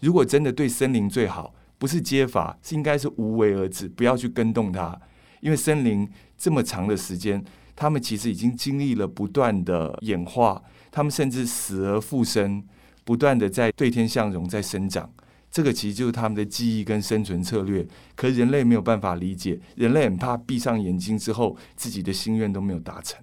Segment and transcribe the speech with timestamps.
[0.00, 4.98] 如果真的对森林最好，不是接法，是应该是无为而治，不要去跟动它。
[5.40, 12.62] 因为森林这么长的时间，他们其实已经经历了不断的演化，他们甚至死而复生，
[13.04, 15.12] 不断的在对天向荣，在生长。
[15.50, 23.18] 这个其实就是他们的记忆跟生存策略，可人类没有办法理解，人类很怕闭上眼睛之后，自己的心愿都没有达成。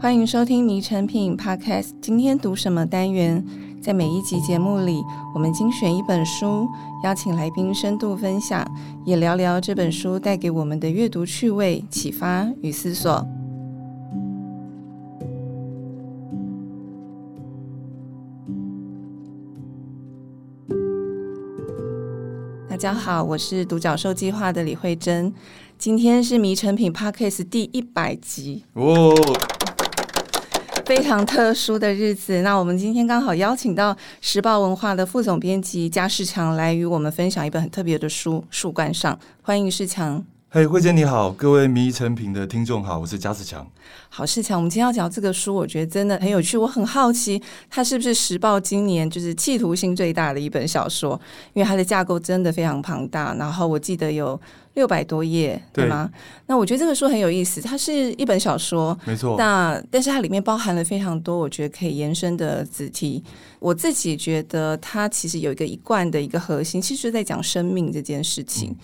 [0.00, 3.44] 欢迎收听《迷诚品》Podcast，今天读什么单元？
[3.82, 5.02] 在每一集节目里，
[5.34, 6.68] 我们精选一本书，
[7.02, 8.64] 邀请来宾深度分享，
[9.04, 13.26] 也聊聊这本书带给我们的阅读趣味、启发与思索。
[22.68, 25.34] 大家好，我是独角兽计划的李惠珍，
[25.76, 29.12] 今天是《迷诚品》Podcast 第一百集哦。
[30.88, 40.24] 非常特殊的日子， 那我们今天刚好邀请到时报文化的副总编辑加世强来与我们分享一本很特别的书《树冠上》，欢迎世强。
[40.50, 43.70] 嘿，慧姐你好，各位迷成品的听众好，我是贾世强。
[44.08, 51.20] 好，世强，我们今天要讲这个书，我觉得真的很有趣，我很好奇，它是不是时报今年就是企图心最大的一本小说？
[51.52, 54.40] 因为它的架构真的非常庞大，然后我记得有
[54.72, 56.10] 六百多页，对吗？
[56.46, 59.36] 那我觉得这个书很有意思，它是一本小说，没错。
[59.36, 63.22] 那但是它里面包含了非常多，我觉得可以延伸的子题。
[63.58, 68.70] 我自己觉得它其实有一个一贯的一个核心，其实就在讲生命这件事情。
[68.70, 68.76] 嗯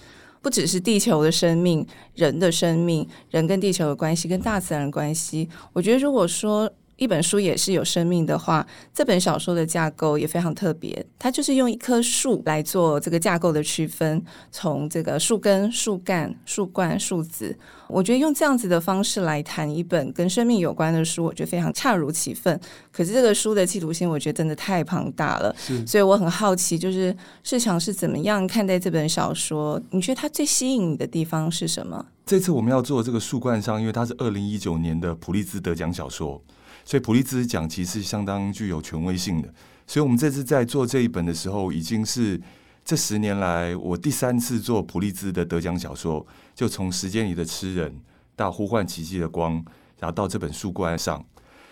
[0.45, 5.49] 不只是地球的生命，人的生命，人跟地球的关系，跟大自然的关系。
[5.73, 11.05] 我觉得，如果说一本书也是有生命的话，这本小说的架构也非常特别。
[11.19, 17.57] 它就是用一棵树来做这个架构的区分，从这个树根、树干、树冠、树子。
[17.89, 22.59] 我觉得用这样子的方式来谈一本跟生命有关的书，我觉得非常恰如其分。
[22.93, 25.55] 可是这个书的企图心，我觉得真的太庞大了。
[25.87, 29.81] 所以我很好奇，就是市场是怎么样看待这本小说？
[29.91, 32.07] 你觉得它最吸引你的地方是什么？
[32.25, 36.41] 这次我们要做这个树冠上，因为它是二零一九年的普利兹得奖小说。
[36.85, 39.53] 所以普利兹奖其实相当具有权威性的，
[39.87, 42.39] 所以我们这次在做这一本的时候，已经是
[42.85, 47.99] 这十年来我第三次做普利兹的得奖小说，就从时间里的痴人
[48.37, 49.55] 到呼唤奇迹的光，
[49.99, 51.25] 然后到这本树冠上。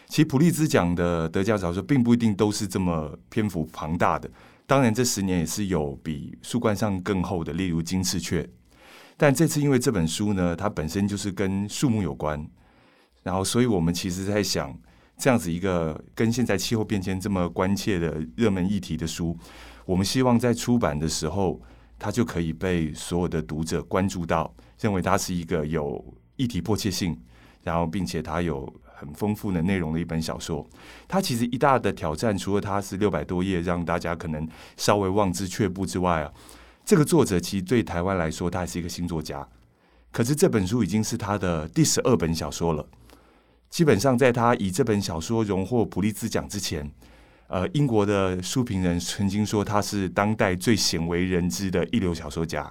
[0.09, 4.31] 其实普利兹奖的得奖小说并不一定都是这么篇幅庞大的，
[4.67, 8.49] 当然这十年也是有比树冠上更厚的，例如金翅雀。
[9.19, 12.49] 但这次因为这本书呢，它本身就是跟树木有关，
[13.23, 14.75] 然后所以我们其实在想。
[15.23, 19.39] 这样子一个跟现在气候变迁这么关切的热门议题的书，
[19.85, 21.63] 我们希望在出版的时候，
[21.97, 27.17] 它就可以被所有的读者关注到，认为它是一个有议题迫切性，
[27.63, 30.69] 然后并且它有很丰富的内容的一本小说。
[31.07, 34.45] 它其实一大的挑战，除了它是六百多页，让大家可能
[34.77, 36.33] 稍微望之却步之外啊，
[36.85, 39.47] 这个作者其实对台湾来说，他还是一个新作家。
[40.11, 42.85] 可是这本书已经是他的第十二本小说了。
[43.73, 46.93] 基本上，在他以这本小说荣获普利兹奖之前，
[47.47, 52.71] 呃，英国的书评人曾经说他是当代最鲜为人知的一流小说家。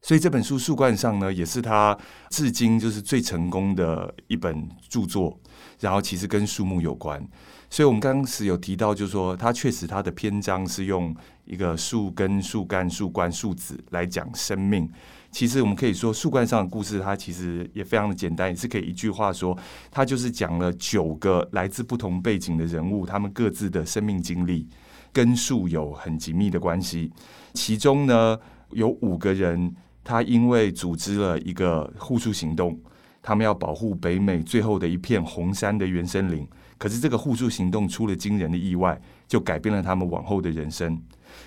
[0.00, 1.94] 所以这本书《树冠上》呢，也是他
[2.30, 5.38] 至今就是最成功的一本著作。
[5.80, 7.22] 然后，其实跟树木有关。
[7.68, 11.14] 所以我们刚开始有提到，就是说他确实他的篇章是用
[11.44, 14.90] 一个树根、树干、树冠、树子来讲生命。
[15.30, 19.56] 其实我们可以说，树冠上的故事，它其实也非常的简单，也是可以一句话说，
[19.90, 24.66] 它就是讲了九个来自不同背景的人物，他们各自的生命经历
[25.12, 27.12] 跟树有很紧密的关系。
[27.52, 28.38] 其中呢，
[28.70, 32.80] 有五个人，他因为组织了一个护树行动，
[33.22, 36.48] 他们要保护北美最后的一片红杉的原生林。
[36.78, 41.00] 可是这个护树行动出了惊人的意外，就改变了他们往后的人生。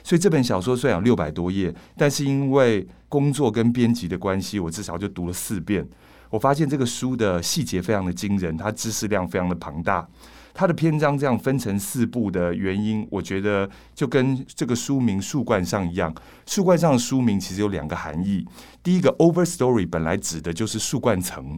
[0.04, 5.88] 所以这本小说虽然有六百多页，但是因为工作跟编辑的关系，我至少就读了四遍。
[6.30, 10.08] 我发现这个书的细节非常的惊人，它知识量非常的庞大。
[10.54, 16.14] 它的篇章这样分成四部的原因，我觉得就跟这个书名《树冠上》一样。
[16.46, 18.46] 树冠上的书名其实有两个含义：
[18.82, 21.58] 第一个，overstory 本来指的就是树冠层；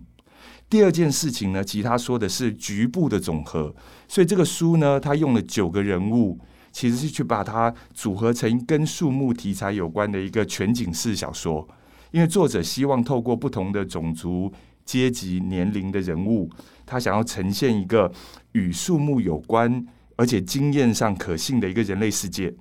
[0.70, 3.76] 第二件事情呢，其他说的是局部的总和。
[4.08, 6.40] 所以这个书呢，它用了九个人物。
[6.74, 11.66] 其实是去把它组合成跟树木题材有关的一个全景式小说，
[12.12, 14.52] 因为作者希望透过不同的种族、
[14.84, 16.50] 阶级、年龄的人物，
[16.86, 18.12] 他想要呈现一个
[18.52, 19.86] 与树木有关
[20.18, 22.54] 而且经验上可信的一个人类世界。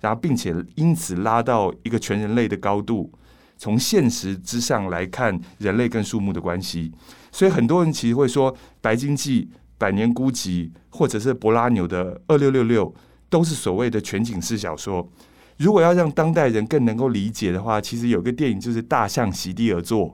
[0.00, 3.12] 然后并且因此拉到一个全人类的高度，
[3.56, 6.92] 从现实之上来看人类跟树木的关系。
[7.32, 9.42] 所以很多人其实会说，《白鲸记》、
[9.76, 12.86] 《百年孤寂》或者是柏拉纽的《二六六六》
[13.28, 15.08] 都是所谓的全景式小说。
[15.56, 20.06] 如果要让当代人更能够理解的话，其实有个电影就是《大象席地而坐》，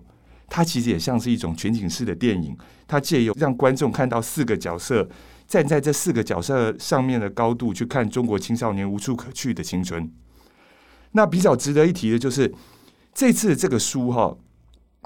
[0.48, 2.56] 它其实也像是一种全景式的电影。
[2.86, 5.08] 它借由让观众看到四个角色
[5.46, 10.10] 站在这四个角色上面的高度去看中国青少年无处可去的青春。
[11.12, 12.52] 那比较值得一提的就是
[13.12, 14.36] 这次这个书哈。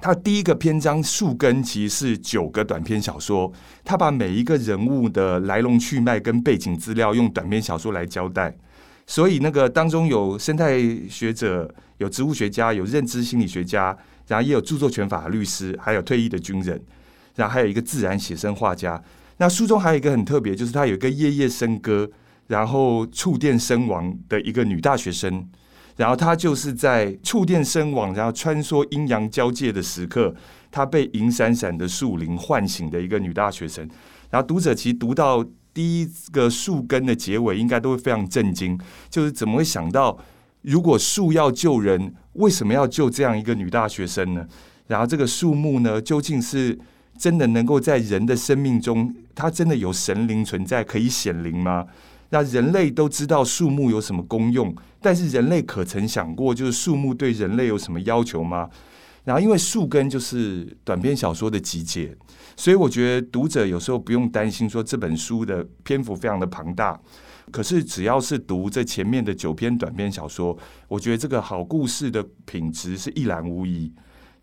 [0.01, 3.53] 他第一个篇章树根其实是九个短篇小说，
[3.85, 8.57] 他把每一个人物的来龙去脉跟背景资料用短篇小说来交代，
[9.07, 10.79] 所以那个当中有生态
[11.11, 13.97] 学者、有植物学家、有认知心理学家，
[14.29, 16.81] 然后也有著作权法律师，还有退役的军人，
[17.35, 19.03] 然后还有一个自然写生画家。
[19.39, 22.09] 那书中还有一个很特别，就是他有一个夜夜笙歌，
[22.47, 25.49] 然后触电身亡的一个女大学生。
[25.99, 30.33] 然后他就是在触电身亡，然后穿梭阴阳交界的时刻，
[30.71, 33.87] 他被银闪闪的树林唤醒的一个女大学生。
[34.31, 38.79] 然后读者其实读到第一个树根的结尾，应该都会非常震惊，
[39.11, 40.17] 就是怎么会想到，
[40.63, 44.47] 如果树要救人，为什么要救这样一个女大学生呢？
[44.87, 46.79] 然后这个树木呢，究竟是
[47.19, 51.87] 真的能够在人的生命中，它真的有神灵存在，可以显灵吗？
[52.31, 58.69] 那人类都知道树木有什么功用，但是人类可曾想过，就是树木对人类有什么要求吗？
[59.25, 62.17] 然后，因为树根就是短篇小说的集结，
[62.57, 66.99] 所以我觉得读者有时候不用担心说这本书的篇幅非常的庞大。
[67.51, 73.93] 可是，只要是读这前面的九篇短篇小说，我觉得这个好故事的品质是一览无遗。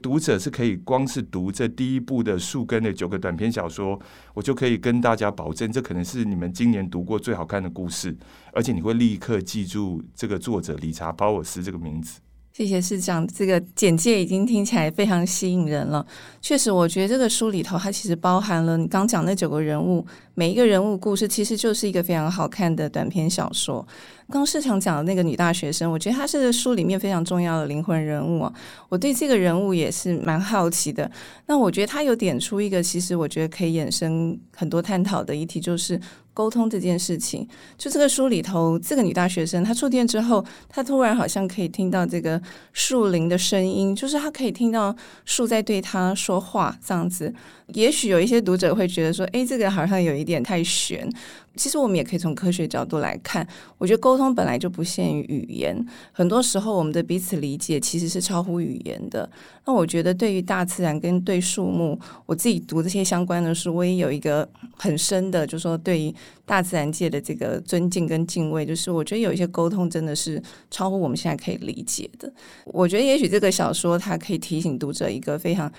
[0.06, 4.00] 读者是可以光是读这第一部的树根的九个短篇小说，
[4.36, 8.16] 我就可以跟大家保证，这可能是你们今年读过最好看的故事，
[8.54, 12.20] 而且你会立刻记住这个作者理查·鲍尔斯这个名字。
[12.56, 16.08] 谢谢市长，这个简介已经听起来非常吸引人了。
[16.42, 20.06] 确实，我觉得这个书里头它其实包含了你刚讲那九个人物，
[20.36, 23.86] 每一个人物故事其实就是一个非常好看的短篇小说。
[24.30, 28.54] 刚市长讲的那个女大学生，我觉得她是书里面非常重要的灵魂人物啊。
[28.88, 31.12] 我对这个人物也是蛮好奇的。
[31.48, 36.00] 那我觉得她有点出一个，其实我觉得可以衍生很多探讨的议题，就是
[36.36, 37.48] 沟通这件事情。
[37.76, 42.40] 就这个书里头，这个女大学生她触电之后，她突然好像可以听到这个
[42.74, 44.96] 树林的声音，就是她可以听到
[45.26, 47.34] 树在对她说话这样子。
[47.70, 51.10] 也许有一些读者会觉得说，诶，这个好像有一点太悬。
[51.56, 53.48] 其实我们也可以从科学角度来看，
[53.78, 55.76] 我觉得沟通本来就不限于语言，
[56.12, 59.30] 很多时候我们的彼此理解其实是超乎语言的。
[59.66, 64.48] 那我觉得对于大自然跟对树木，我自己读这些相关的书，我也有一个
[64.78, 66.14] 很深的，就是说对于
[66.46, 72.32] 大自然界的这个尊敬跟敬畏，就是我觉得有一些沟通真的是超乎我们现在可以理解的。
[72.66, 75.72] 我觉得也许这个小说它可以提醒读者一个非常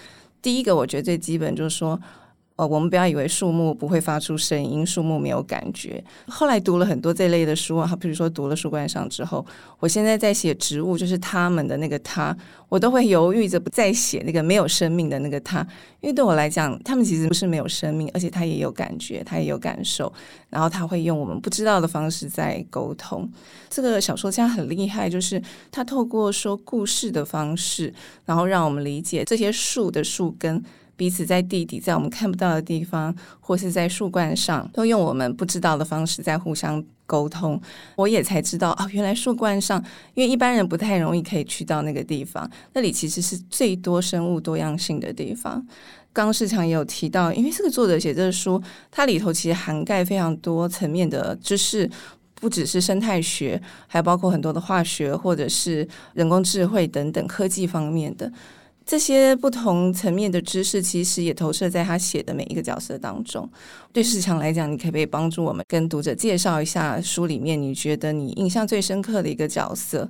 [0.42, 2.00] 第一个，我觉得最基本就是说。
[2.56, 6.02] 哦，我们不要以为树木不会发出声音，树木没有感觉。
[6.26, 9.44] 后来读了很多这类的书啊，比如说读了树冠上之后，
[9.78, 12.34] 我现在在写植物，就是他们的那个他，
[12.70, 15.60] 我都会犹豫着不再写那个没有生命的那个他，
[16.00, 20.10] 因为对我来讲，他们其实不是没有生命，而且他也有感觉，他也有感受，
[20.48, 23.30] 然后他会用我们不知道的方式在沟通。
[23.68, 27.92] 这个小说家很厉害，就是他透过说故事的方式，
[28.24, 30.64] 然后让我们理解这些树的树根。
[30.96, 37.60] 彼此在地底，在我们看不到的地方，或是在树冠上，都用我们不知道的方式在互相沟通。
[37.96, 39.82] 我也才知道啊，原来树冠上，
[40.14, 45.64] 因为一般人不太容易可以去到那个地方，那里其实是最多生物多样性的地方。
[46.12, 48.60] 刚市长也有提到，因为这个作者写这个书，
[48.90, 51.88] 它里头其实涵盖非常多层面的知识，
[52.40, 58.32] 不只是生态学，还包括很多的化学或者是人工智慧等等科技方面的。
[58.86, 63.50] 这些不同层面的知识，其实也投射在他写的每一个角色当中。
[63.92, 70.08] 对市场来讲，你可不可以帮助我们跟读者介绍一下书里面你觉得你印象最深刻的一个角色？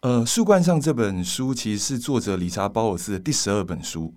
[0.00, 4.14] 呃，树冠上这本书其实是作者理查·鲍尔斯的第十二本书。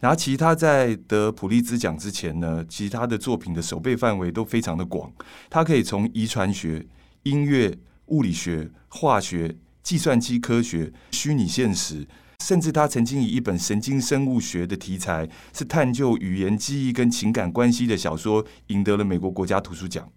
[0.00, 5.10] 然后，其他在得普利兹奖之前呢，其他的作品的守备范围都非常的广。
[5.48, 6.86] 他可以从遗传学、
[7.22, 7.74] 音乐、
[8.08, 12.06] 物理学、化学、计算机科学、虚拟现实。
[12.44, 20.08] 甚至他曾经以一本神经生物学的题材，是探究语言、记忆跟情感关系的小说，赢得了美国国家图书奖。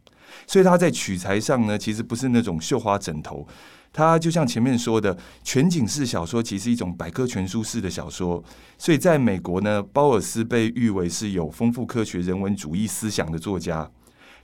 [0.47, 3.45] 所以他在取材上呢，其实不是那种绣花枕头。
[3.91, 8.41] 他就像前面说的，全景式小说其实是一种百科全书式的小说。
[8.77, 13.91] 所以在美国呢，鲍尔斯被誉为是有丰富科学人文主义思想的作家。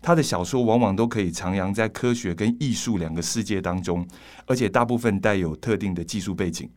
[0.01, 4.05] 他的小说往往都可以徜徉在科学跟艺术两个世界当中，
[4.46, 6.69] 而且大部分带有特定的技术背景。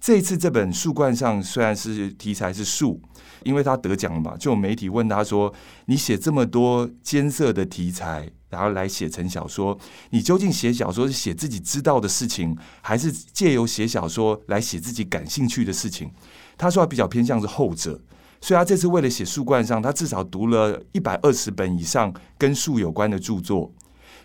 [0.00, 3.00] 这一次这本《树冠上》虽然是题材是树，
[3.42, 5.52] 因为他得奖了嘛，就有媒体问他说
[5.86, 9.76] ：“你写这么多艰涩的题材，然后来写成小说，
[10.10, 16.10] 你究竟写小说是写自己知道的事情，还是借由写小说来写自己感兴趣的事情？”
[16.56, 18.00] 他说他比较偏向是后者，
[18.40, 23.72] 所以他这次为了写《树冠上》，他至少读了一百二十本以上跟树有关的著作。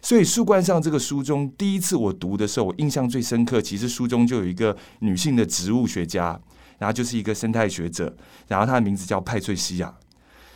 [0.03, 3.61] 所以《树冠上》这个书中，第一次我读的时候，我印象最深刻。
[3.61, 6.37] 其实书中就有一个女性的植物学家，
[6.77, 8.13] 然后就是一个生态学者，
[8.49, 9.95] 然后她的名字叫派翠西亚。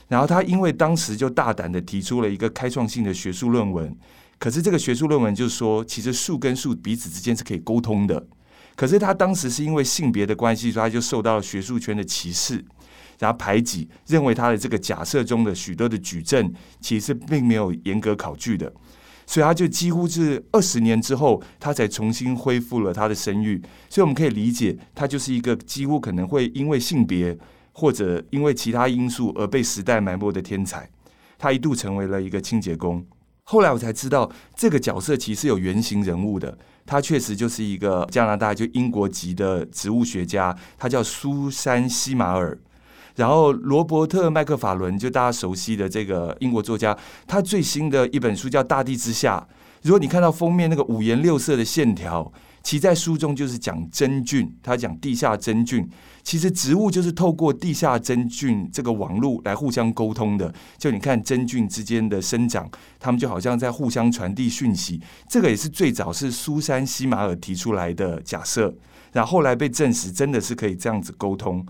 [0.10, 3.96] 然后她因为当时就大胆的提出了一个开创性的学术论文，
[4.38, 8.28] 可是这个学术论文就是说，其实树跟树彼此之间是可以沟通的。
[8.76, 12.66] 可是她当时是因为性别的关系，所以她就受到了学术圈的歧视，
[13.18, 18.74] 然后排挤，认为她的这个假设中的许多的举证，其实并没有严格考据的。
[19.28, 23.62] 所以他就几乎是二十年之后，他才重新恢复了他的声誉。
[23.90, 27.38] 所以我们可以理解，他就是一个几乎可能会因为性别
[27.74, 30.90] 或者因为其他因素而被时代埋没的天才。
[31.38, 33.06] 他一度成为了一个清洁工。
[33.44, 36.58] 后来我才知道，这个角色其实有原型人物的。
[36.86, 42.58] 他确实就是一个加拿大就英国籍的植物学家，他叫苏珊·西马尔。
[43.18, 46.96] 然后，罗伯特·麦克法伦就大家熟悉的这个英国作家，
[47.26, 49.46] 他最新的一本书叫《大地之下》。
[49.82, 52.32] 如果你看到封面那个五颜六色的线条，
[52.62, 55.90] 其在书中就是讲真菌，他讲地下真菌。
[56.22, 60.54] 其实植物就是透过地下真菌这个网络来互相沟通的。
[60.78, 62.70] 就你看真菌之间的生长，
[63.00, 65.02] 他们就好像在互相传递讯息。
[65.28, 68.72] 这个也是最早是苏珊·西马尔提出来的假设，
[69.12, 71.66] 然后后来被证实真的是可以这样子沟通。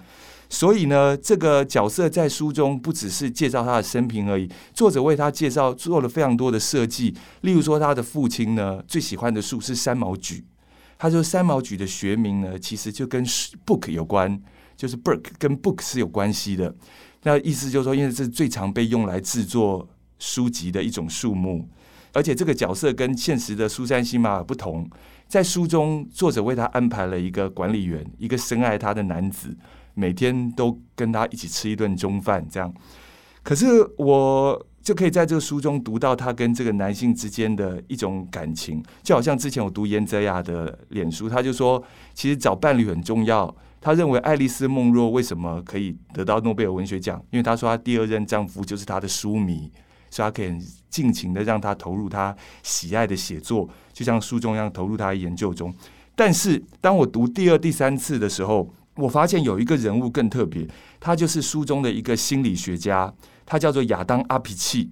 [0.49, 7.13] 所以呢，这个角色在书中不只是介绍他的生平而已，作者为他介绍做了非常多的设计。
[7.41, 10.41] 例如说，他的父亲呢最喜欢的树是三毛櫸，
[10.97, 13.25] 他说三毛櫸的学名呢其实就跟
[13.65, 14.41] book 有关，
[14.77, 16.73] 就是 book 跟 book 是有关系的。
[17.23, 19.85] 那意思就是说，因为这是最常被用来制作
[20.17, 21.67] 书籍的一种树木，
[22.13, 24.89] 而且这个角色跟现实的苏珊西马尔不同，
[25.27, 29.53] 在书中作者为他安排了一个管理员，一个深爱他的男子。
[29.97, 32.71] 每天都跟他一起吃一顿中饭，这样。
[33.41, 33.65] 可是
[33.97, 43.53] 我就可以在这个书中读到他跟这个男性之间的一种感情，就好像之前我读严泽雅的脸书，他就说，其实找伴侣很重要。
[43.81, 47.19] 他认为爱丽丝梦若为什么可以得到诺贝尔文学奖？
[47.31, 49.71] 因为他说他第二任丈夫就是他的书迷，
[50.11, 50.57] 所以他可以
[50.89, 55.73] 尽情的让他投入他喜爱的写作，就像书中一样投入他的研究中。
[56.15, 60.67] 但是当我读第二、第三次的时候，我发现有一个人物更特别，
[60.99, 63.13] 他就是书中的一个心理学家，
[63.45, 64.91] 他叫做亚当·阿皮契。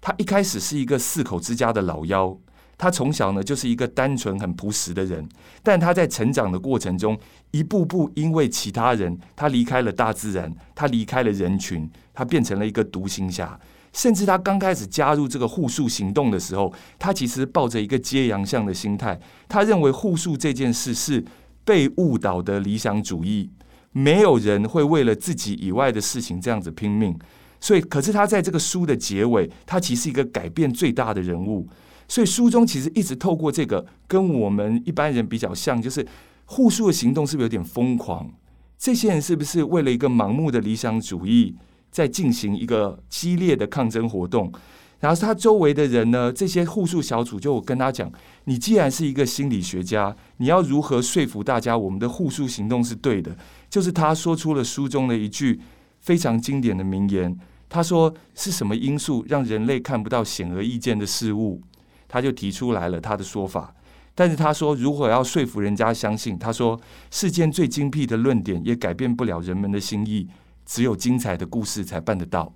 [0.00, 2.36] 他一开始是一个四口之家的老幺，
[2.76, 5.26] 他从小呢就是一个单纯、很朴实的人，
[5.62, 7.18] 但他在成长的过程中，
[7.50, 13.58] 一步步因为其他人，他离开了大自然，他离开了人群，他变成了一个独行侠。
[13.92, 21.24] 甚至他刚开始加入这个护树行动的时候，他其实抱着一个揭阳相的心态，他认为护树这件事是。
[21.66, 23.50] 被误导的理想主义，
[23.90, 27.18] 没有人会为了自己以外的事情这样子拼命。
[27.60, 31.66] 所以，可是他在这个书的结尾，他其实是一个改变最大的人物。
[32.06, 36.06] 所以，书中其实一直透过这个，跟我们一般人比较像，就是
[36.44, 38.30] 护树的行动是不是有点疯狂？
[38.78, 41.56] 这些人是不是为了一个盲目的理想主义，
[41.90, 44.52] 在进行一个激烈的抗争活动？
[45.00, 48.10] 然后他周围的人呢，这些护树小组就跟他讲
[48.44, 53.36] ：“你既然是一个心理学家，你要如何说服大家我们的护树行动是对的？”
[53.68, 55.60] 就是他说出了书中的一句
[56.00, 57.38] 非常经典的名言。
[57.68, 61.60] 他说：“是什么因素让人类看不到显而易见的事物？”
[62.08, 63.74] 他就提出来了他的说法。
[64.14, 70.26] 但是他说：“如果要说服人家相信，他说世间最精辟的论点也改变不了人们的心意，
[70.64, 72.50] 只有精彩的故事才办得到。”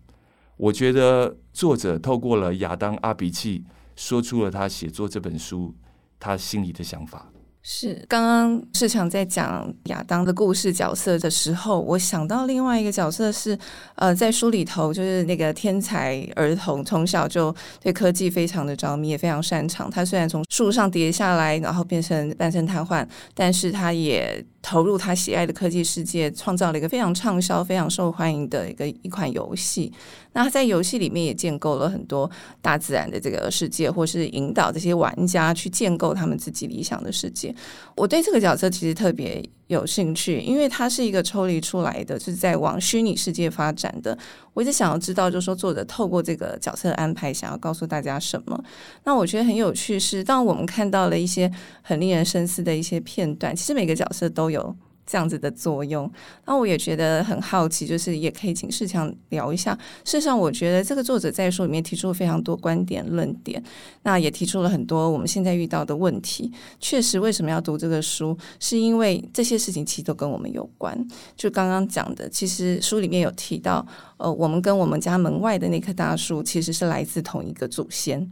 [0.61, 3.65] 我觉得作者透过了亚当·阿比契，
[3.97, 5.75] 说出了他写作这本书
[6.19, 7.33] 他心里的想法。
[7.63, 13.59] 是，刚刚世强在讲亚当的故事角色的时候，我想到另外一个角色是，
[13.97, 19.91] 呃，在书里头就是那个天才儿童，从小就对科技非常的着迷，也非常擅长。
[19.91, 29.93] 他虽然从树上跌下来，然后变成半身瘫痪，但是他也投入他喜爱的科技世界，创造了一个非常畅销、非常受欢迎的一个一款游戏。
[30.33, 32.31] 那他在游戏里面也建构了很多
[32.63, 37.55] 大自然的这个世界，或是引导这些玩家去建构他们自己理想的世界。
[37.97, 44.17] 我对这个角色其实特别有兴趣，因为他是一个抽离出来的，就是在往虚拟世界发展的。
[44.55, 48.65] 我一直想要知道，就是说作者透过这个角色安排，想要告诉大家什么？
[49.05, 51.51] 那我觉得很有趣是，当我们看到了一些
[51.83, 54.77] 很令人深思的一些片段，其实每个角色都有。
[55.11, 56.09] 这样子的作用，
[56.47, 59.77] 那我也觉得很好奇，就是也可以请士强聊一下。
[60.05, 63.61] 事实上，我觉得这个作者在书里面提出了非常多观点、论点，
[64.05, 66.53] 那也提出了很多我们现在遇到的问题。
[66.79, 68.39] 确实，为什么要读这个书？
[68.61, 70.97] 是因为这些事情其实都跟我们有关。
[71.35, 73.85] 就刚刚讲的，其实书里面有提到，
[74.17, 78.31] 呃，我们跟我们家门外的那棵大树其实是来自同一个祖先。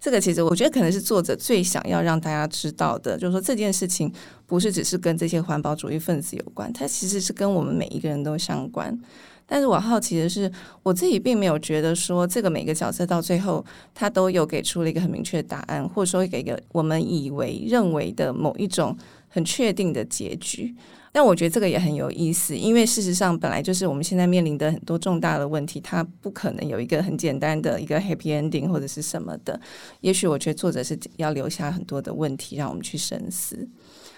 [0.00, 4.10] 这个其实我觉得可能是作者最想要让大家知道的，就是说这件事情
[4.46, 8.98] 不是只是跟这些环保主义分子有关，它其实是跟我们每一个人都相关。
[9.44, 10.50] 但是我好奇的是，
[10.82, 18.96] 我自己并没有觉得说这个每个角色到最后他都有给出了一个很明确的答案，或者说给一个我们以为认为的某一种
[19.28, 20.74] 很确定的结局。
[21.14, 29.60] 但我觉得这个也很有意思，因为事实上本来就是我们现在面临的很多重大的问题，它不可能有一个很简单的一个 happy ending 或者是什么的。
[30.00, 33.68] 也许我觉得作者是要留下很多的问题让我们去深思。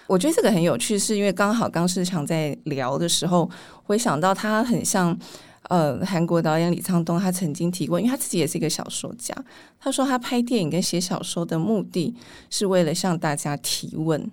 [0.07, 3.49] 我觉得这个很有趣，是因为刚好刚市场在聊的时候，
[3.83, 5.17] 会想到他很像
[5.63, 9.35] 呃韩国导演李沧东，他曾经提过，因为他自己也是一个小说家，
[9.79, 12.15] 他说他拍电影跟写小说的目的
[12.49, 14.31] 是为了向大家提问。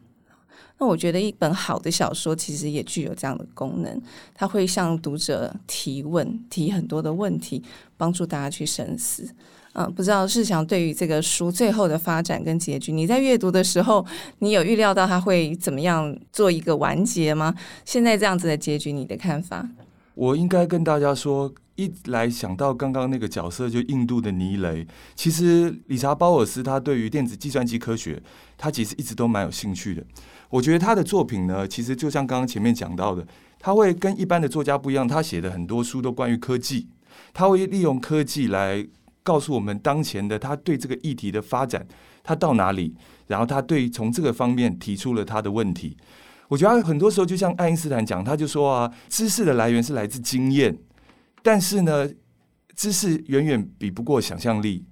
[0.82, 4.02] 那我觉得一本好的小说其实也具有这样的功能，
[4.34, 7.62] 它会向读者提问，提很多的问题，
[7.96, 9.32] 帮助大家去深思。
[9.74, 14.04] 嗯，不知道士强对于这个书最后的发展跟结局，你在阅读的时候，
[14.40, 17.54] 你有预料到它会怎么样做一个完结吗？
[17.84, 19.68] 现在这样子的结局，你的看法？
[20.14, 24.84] 我应该跟大家说，一来想到刚刚那个角色，就印度的尼雷。
[25.14, 28.20] 其实理查·鲍尔斯他对于电子计算机科学，
[28.58, 30.04] 他其实一直都蛮有兴趣的。
[30.52, 33.26] 我觉得他的作品呢，其实就像刚刚前面讲到的，
[33.58, 35.08] 他会跟一般的作家不一样。
[35.08, 36.86] 他写的很多书都关于科技，
[37.32, 38.86] 他会利用科技来
[39.22, 41.86] 告诉我们当前的他对这个议题的发展，
[42.22, 42.94] 他到哪里，
[43.28, 45.96] 然后他对从这个方面提出了他的问题。
[46.48, 50.76] 我觉得很多时候就像爱因斯坦讲，他就说啊，知识的来源是来自经验，
[51.42, 52.06] 但是呢，
[52.76, 54.84] 知识远远比不过想象力。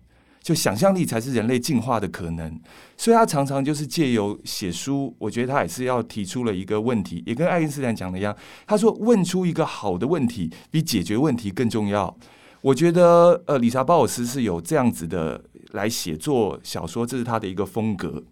[0.43, 2.59] 就想象力才是人类进化的可能，
[2.97, 8.35] 所以他常常就是借由写书，我觉得他也是要提出了一个问题，也跟爱因斯坦讲的一样，
[8.67, 12.17] 他说问出一个好的问题比解决问题更重要。
[12.63, 18.23] 我觉得呃，理查·鲍尔斯是有这样子的来写作小说，这是他的一个风格。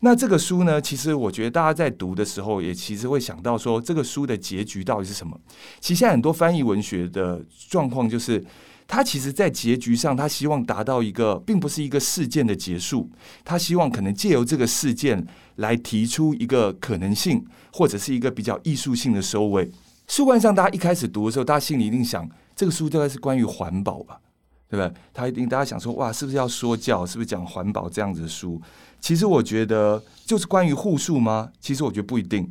[0.00, 5.40] 那这个书呢，其实我觉得大家在读的时候，也其实会想到说，这个书的结局到底是什么？
[5.80, 7.40] 其实现在很多翻译文学的
[7.70, 8.44] 状况就是。
[8.86, 13.10] 他其实，在结局上，他希望达到一个，并不是一个事件的结束。
[13.44, 19.70] 他希望可能借由这个事件来提出一个可能性，或者是一个比较艺术性的收尾。
[20.06, 24.20] 书观上，大家一开始读的时候，大家心里一定想，这个书大概是关于环保吧，
[24.68, 24.94] 对不对？
[25.14, 27.06] 他一定大家想说，哇，是不是要说教？
[27.06, 28.60] 是不是讲环保这样子的书？
[29.00, 31.50] 其实我觉得，就是关于护树吗？
[31.58, 32.50] 其实我觉得不一定。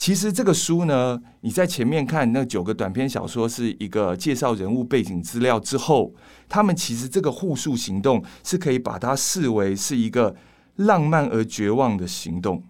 [0.00, 6.14] 其实这个书呢，你在前面看那九个短篇小说是一个介绍人物背景资料之后，
[6.48, 10.34] 他们其实这个护树行动是可以把它视为是一个
[10.76, 12.64] 浪漫而绝望的行动。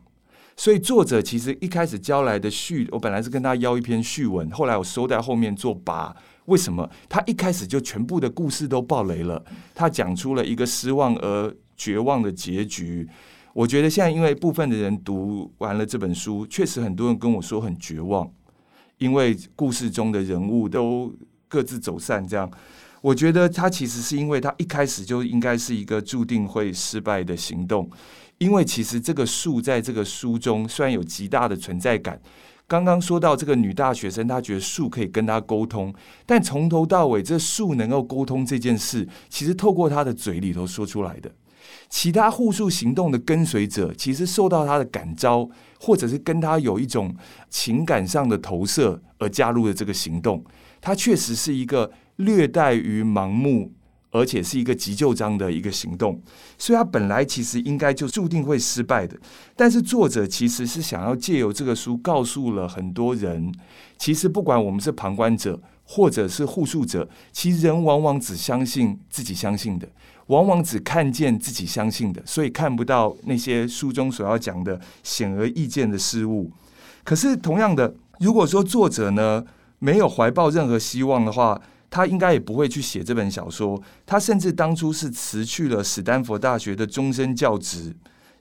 [0.56, 6.12] 所以作者其实一开始交来的序，我本来是跟他邀一篇序文，后来我收在后面做跋。
[6.46, 6.90] 为什么？
[7.08, 9.40] 他一开始就全部的故事都爆雷了，
[9.72, 13.08] 他讲出了一个失望而绝望的结局。
[13.52, 18.30] 我觉得现在，因为部分的人读完了这本书，确实很多人跟我说很绝望，
[18.98, 21.12] 因为故事中的人物都
[21.48, 22.26] 各自走散。
[22.26, 22.48] 这样，
[23.00, 27.90] 我觉得他其实是因为他一开始就应该是一个注定会失败的行动，
[28.38, 32.20] 因为其实这个树在这个书中虽然有极大的存在感。
[32.68, 35.92] 刚刚说到这个女大学生，她觉得树可以跟她沟通，
[36.24, 41.28] 但从头到尾，这树能够沟通这件事，其实透过她的嘴里头说出来的。
[41.90, 45.50] 其他护树行动的跟随者，其实受到他的感召，
[45.80, 47.14] 或者是跟他有一种
[47.50, 50.42] 情感上的投射而加入了这个行动。
[50.80, 53.72] 他确实是一个略带于盲目，
[54.12, 56.22] 而且是一个急就章的一个行动。
[56.56, 59.18] 所以，他本来其实应该就注定会失败的。
[59.56, 63.52] 但是，作者其实是想要借由这个书，告诉了很多人，
[63.98, 69.88] 其实不管我们是旁观者，或者是护树者，其实人往往只相信自己相信的。
[70.30, 76.48] 往往只看见自己相信的，所以看不到那些书中所要讲的显而易见的事物。
[77.02, 79.44] 可是，同样的，如果说作者呢
[79.80, 83.82] 没有怀抱任何希望的话，他应该也不会去写这本小说。
[84.06, 87.92] 他甚至当初是辞去了史丹佛大学的终身教职，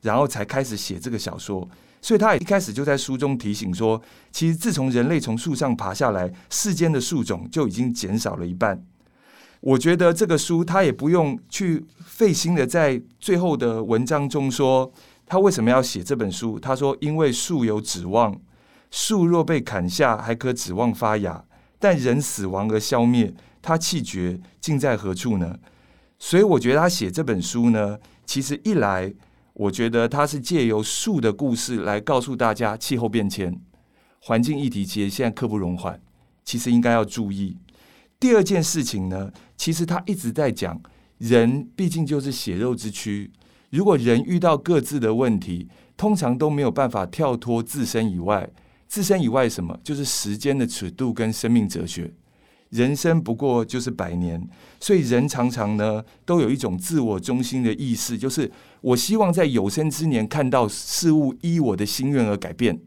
[0.02, 1.68] 然后才开始写这个小说。
[2.02, 4.00] 所以他也一开始就在书中提醒说，
[4.32, 8.80] 其实自从人类从树上爬下来，世间的树种就已经减少了一半。
[9.62, 14.90] 我觉得这个书他也不用去费心的在最后的文章中说
[15.26, 16.58] 他为什么要写这本书。
[16.60, 18.40] 他说，因为树有指望，
[18.90, 21.44] 树若被砍下还可指望发芽，
[21.78, 25.60] 但人死亡而消灭，他气绝，竟在何处呢？
[26.18, 29.14] 所以我觉得他写这本书呢，其实一来，
[29.54, 33.60] 我觉得他是借由树的故事来告诉大家气候变迁、
[34.22, 36.02] 环境议题，其实现在刻不容缓，
[36.44, 37.58] 其实应该要注意。
[38.20, 40.82] 第二件事情呢，其实他一直在讲，
[41.18, 43.30] 人毕竟就是血肉之躯。
[43.72, 45.68] 如果人遇到各自的问题，
[45.98, 48.50] 通常都没有办法跳脱自身以外。
[48.88, 49.78] 自身以外什么？
[49.84, 52.12] 就是时间的尺度跟生命哲学。
[52.70, 54.48] 人生不过就是百年，
[54.80, 62.80] 所以人常常呢都有一种自我中心的意识，就是我希望在有生之年看到事物依我的心愿而改变。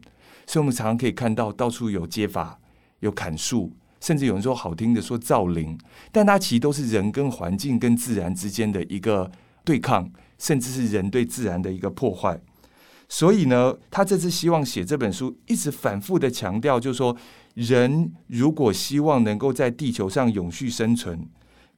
[0.47, 2.59] 所以我们常常可以看到到处有揭伐、
[3.01, 3.71] 有砍树。
[4.03, 5.77] 甚至有人说好听的说造林，
[6.11, 9.31] 但它其实都是人跟环境跟自然之间的一个
[9.63, 12.37] 对抗，甚至是人对自然的一个破坏。
[13.07, 17.15] 所以呢，他这次希望写这本书，一直反复的强调，就是说，
[17.53, 21.25] 人如果希望能够在地球上永续生存，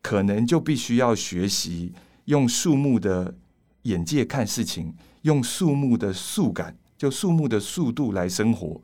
[0.01, 1.93] 可能就必须要学习
[2.25, 3.35] 用树木的
[3.83, 8.81] 眼界看事情，用树木的速感，就树木的速度来生活。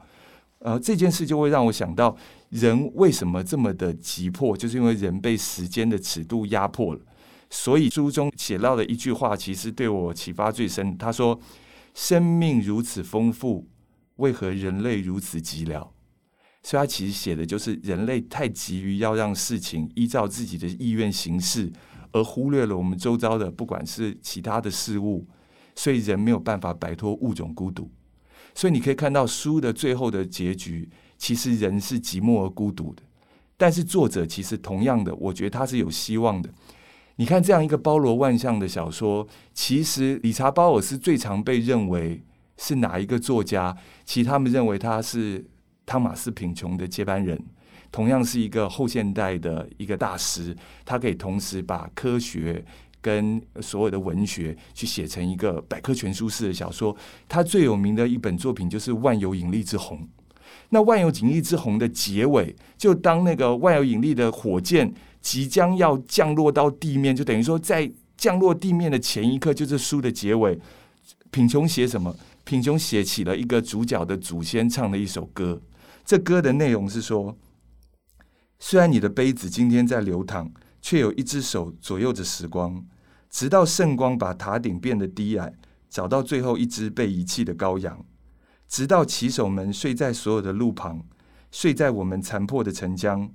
[0.60, 2.16] 呃，这件事就会让我想到。
[2.52, 4.56] 人为什么这么的急迫？
[4.56, 7.02] 就是因为人被时间的尺度压迫了。
[7.50, 10.98] 所以书中写到的一句话，其实对我启发最深。
[10.98, 11.40] 他说
[11.96, 13.68] ：“生命如此丰富，
[14.18, 15.88] 为何人类如此寂寥？”
[16.64, 21.72] 所以他其实写的就是人类太急于要让事情依照自己的意愿行事，
[22.12, 25.26] 而忽略了我们周遭的不管是其他的事物，
[25.76, 27.90] 所以人没有办法摆脱物种孤独。
[28.54, 30.90] 所以你可以看到书的最后的结局。
[31.22, 33.04] 其实人是寂寞而孤独的，
[33.56, 36.50] 但是作者其实同样的，我觉得他是有希望的。
[37.18, 42.24] 你看这样一个包罗万象的小说，其实理查·鲍尔斯最常被认为
[42.58, 43.78] 是哪一个作家？
[44.04, 45.46] 其实他们认为他是
[45.86, 47.40] 汤马斯·品琼的接班人，
[47.92, 50.58] 同样是一个后现代的一个大师。
[50.84, 52.66] 他可以同时把科学
[53.00, 56.98] 跟所有的文学去写成一个百科全书式的小说。
[57.30, 60.00] 他最有名的一本作品就是《万有引力之虹》。
[60.74, 70.58] 那万有引力之虹的结尾，就当那个万有引力的火箭即将要降落到地面，就等于说在降落地面的前一刻，就是书的结尾。
[71.30, 72.16] 品琼写什么？
[72.44, 75.62] 品琼写起了一个主角的祖先唱的一首歌。
[76.06, 77.38] 这歌的内容是说：
[78.60, 82.84] 虽然你的杯子今天在流淌，却有一只手左右着时光，
[83.30, 85.54] 直到圣光把塔顶变得低矮，
[85.90, 88.06] 找到最后一只被遗弃的羔羊。
[88.72, 91.04] 直到骑手们睡在所有的路旁，
[91.52, 93.30] 睡在我们残破的城江，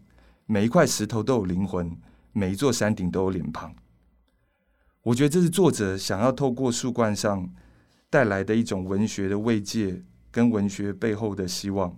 [0.46, 1.94] 每一块石头都有灵魂，
[2.32, 3.74] 每一座山顶都有脸庞。
[5.02, 7.52] 我觉得这是作者想要透过树冠上
[8.08, 11.94] 带来的一种文学的慰藉，跟文学背后的希望。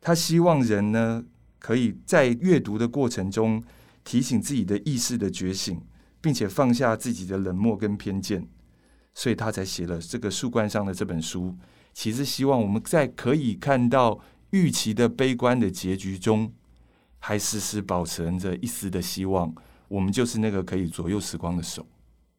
[0.00, 1.22] 他希望人呢，
[1.58, 3.62] 可以在阅读的过程中
[4.04, 5.82] 提醒自己的意识的觉醒，
[6.22, 8.48] 并且放下自己的冷漠跟偏见，
[9.12, 11.54] 所以他才写了这个树冠上的这本书。
[11.94, 14.18] 其实希望我们在可以看到
[14.50, 16.52] 预期的悲观的结局中，
[17.20, 19.54] 还时时保持着一丝的希望。
[19.88, 21.86] 我们就是那个可以左右时光的手。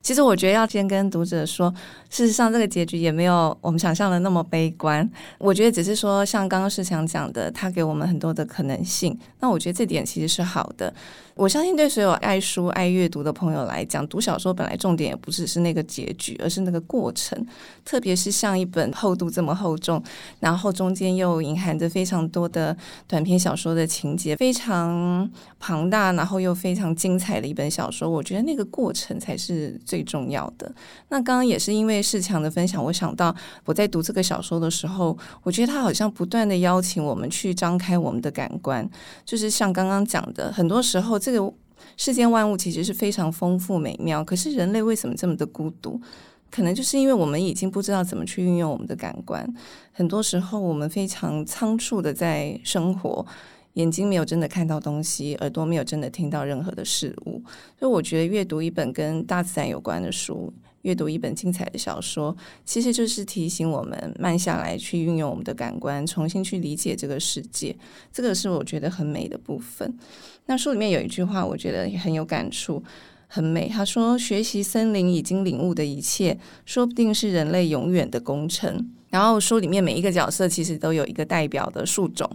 [0.01, 1.73] 其实我觉得要先跟读者说，
[2.11, 5.09] 事实上这个结局也没有我们想象的那么悲观。
[5.39, 9.17] 我觉得只是说，像刚刚世强讲的，他给我们很多的可能性。
[9.39, 10.93] 那我觉得这点其实是好的。
[11.35, 17.45] 我相信对所有爱书、爱阅读的朋友来讲，读小说本来重点也不只是那个结局，而是那个过程。
[17.83, 20.01] 特别是像一本厚度这么厚重，
[20.39, 28.09] 然后中间又隐含着非常多的短篇小说的情节，非常庞大，然后又非常精彩的一本小说。
[28.09, 30.73] 我觉得那个过程才是最重要的。
[31.09, 38.89] 那刚刚也是因为世强的分享，我想到我在读这个小说的时候，我觉得他好像不断的邀请我们去张开我们的感官，
[39.25, 41.19] 就是像刚刚讲的，很多时候。
[41.25, 41.51] 这个
[41.97, 45.99] 世间万物其实是非常丰富美妙，可是人类为什么这么的孤独？
[46.51, 49.43] 可能就是因为我们已经不知道怎么去运用我们的感官。
[49.91, 53.25] 很多时候，我们非常仓促的在生活，
[53.73, 57.41] 眼睛没有真的看到东西，耳朵没有真的听到任何的事物。
[57.79, 60.53] 所以，我觉得阅读一本跟大自然有关的书。
[60.85, 67.75] 阅读一本精彩的小说，其实就是提醒我们慢下来，去运用我们的感官，重新去理解这个世界。
[68.13, 69.91] 这个是我觉得很美的部分。
[70.45, 72.83] 那书里面有一句话，我觉得也很有感触，
[73.27, 73.67] 很美。
[73.67, 82.29] 他说：“学习森林已经领悟的一切，说不定是人类永远的工程。”然后书里面每一个角色其实都有一个代表的树种。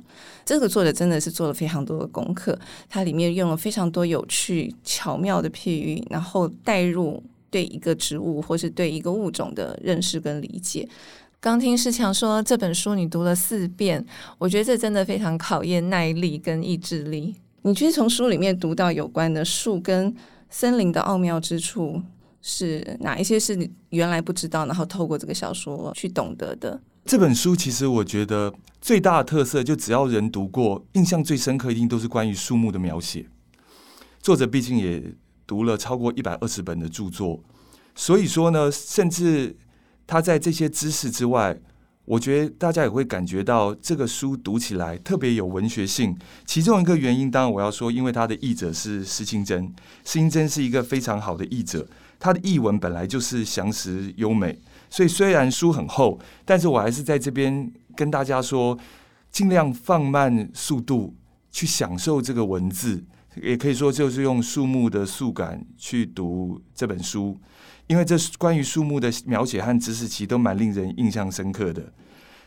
[0.45, 2.59] 这个作者真的是做了非常多的功课，
[2.89, 10.89] 它里面用了非常多有趣巧妙的譬喻，然后带入对一个植物或是对一个物种的认识跟理解。
[11.41, 14.05] 刚听世强说这本书你读了四遍，
[14.39, 17.35] 我觉得这真的非常考验耐力跟意志力。
[17.63, 20.15] 你其实从书里面读到有关的树跟
[20.49, 22.01] 森林的奥妙之处
[22.43, 23.41] 是哪一些？
[23.41, 26.81] 是你原来不知道，然后透过这个小说去懂得的？
[27.05, 33.27] 这本书其实我觉得最大的特色，就只要人读过，印象最深刻一定都是关于树木的描写。
[34.21, 35.03] 作者毕竟也
[35.51, 37.43] 读了超过一百二十本的著作，
[37.97, 39.57] 所以说呢，甚至。
[40.13, 41.57] 他在这些知识之外，
[42.05, 46.19] 我觉得大家也会感觉到这个书读起来特别有文学性。
[46.45, 49.73] 其中一个原因，当然我要说，因为他的译者是施清真，
[50.05, 51.87] 施清真是一个非常好的译者，
[52.19, 54.59] 他的译文本来就是详实优美，
[54.89, 58.77] 所以虽然书很厚，但是我还是在这边跟大家说，
[59.31, 61.15] 尽量放慢速度
[61.53, 63.05] 去享受这个文字，
[63.37, 67.39] 也可以说就是用树木的树感去读这本书。
[67.87, 71.93] 因为这关于树木的描写和知识，其实都蛮令人印象深刻的。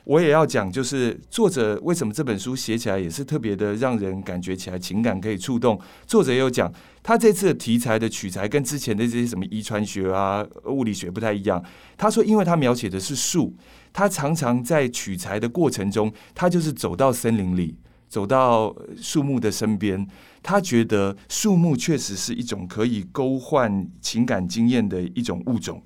[0.06, 5.80] 我也要讲，就是作者为什么这本书写起来也是特别的，让人感觉起来情感可以触动。
[6.06, 11.62] 作者也有讲，他这次的题材的取材跟之前的这些什么遗传学啊、物理学不太一样。
[11.98, 13.54] 他说，因为他描写的是树，
[13.92, 17.76] 他常常在取材的过程中，他就是走到森林里。
[18.10, 20.08] 走到树木的身边，
[20.44, 25.82] 他觉得树木确实是一种可以勾唤情感经验的一种物种，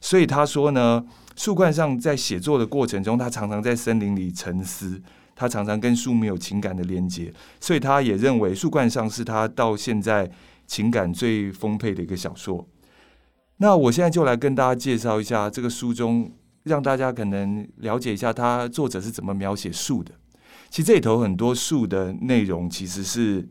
[0.00, 1.02] 所以他说呢，
[1.36, 5.00] 树冠上在写作的过程中，他常常在森林里沉思，
[5.36, 10.28] 他常常跟树木有情感的连接，所以他也认为树冠上是他到现在
[10.66, 12.66] 情感最丰沛的一个小说。
[13.58, 16.32] 那我现在就来跟大家介绍一下这个书中，
[16.64, 20.12] 让大家可能了解一下他作者是怎么描写树的。
[20.68, 23.48] 其实这里头很多树的内容，其实是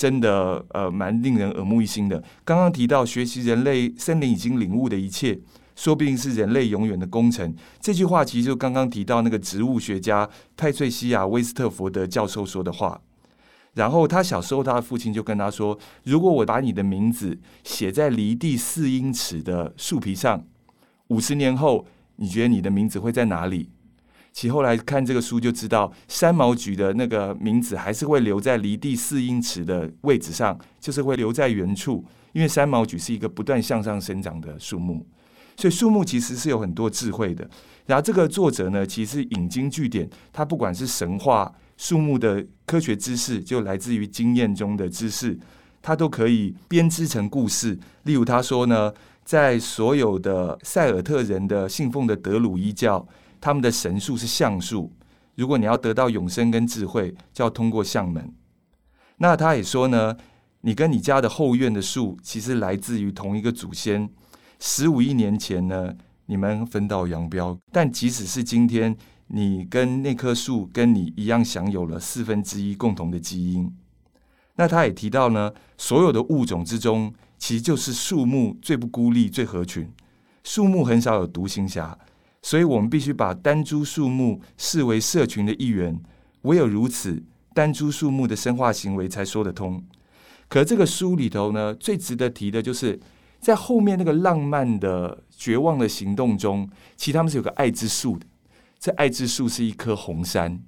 [0.00, 2.24] 真的，呃，蛮令人耳目一新的。
[2.42, 5.38] 刚刚提到学习人类森林已经领悟的一切，
[5.76, 7.54] 说不定是人类永远的功臣。
[7.80, 12.98] 这句话其实就刚刚提到那个植物学家派翠西亚·威斯特福德教授说的话。
[13.74, 20.42] 然后他小时候，他的父亲就跟他说：“如果我把你的名字写在离地四英尺的树皮上，
[21.08, 21.84] 五十年后，
[22.16, 23.68] 你觉得你的名字会在哪里？”
[24.32, 35.04] 其后来看这个书就知道，三毛菊的那个名字还是会留在离地四英尺的位置上，就是会留在原处，因为三毛菊是一个不断向上生长的树木，
[35.56, 37.48] 所以树木其实是有很多智慧的。
[37.86, 45.36] 然后这个作者呢，其实引经据典，他不管是神话、树木的科学知识，就来自于经验中的知识，
[45.82, 47.76] 他都可以编织成故事。
[48.04, 53.04] 例如他说呢，在所有的塞尔特人的信奉的德鲁伊教。
[53.40, 54.92] 他们的神树是橡树，
[55.34, 58.34] 如果你要得到永生跟智慧，就要通过橡门。
[59.16, 60.16] 那他也说呢，
[60.60, 64.08] 你跟你家的后院的树其实来自于同一个祖先。
[64.58, 65.94] 十五亿年前呢，
[66.26, 68.94] 你们分道扬镳，但即使是今天，
[69.28, 73.74] 你跟那棵树跟你一样，享有了四分之一共同的基因。
[74.56, 79.90] 那他也提到呢，所有的物种之中，其实就是树木最不孤立、最合群。
[80.44, 81.98] 树木很少有独行侠。
[82.42, 86.00] 所以我们必须把单株树木视为社群的一员，
[86.42, 87.22] 唯有如此，
[87.52, 89.84] 单株树木的生化行为才说得通。
[90.48, 92.98] 可这个书里头呢，最值得提的就是
[93.38, 98.26] 在后面那个浪漫的绝望的行动中，其实他们是有个爱之树的。
[98.78, 100.60] 这爱之树是一棵红杉，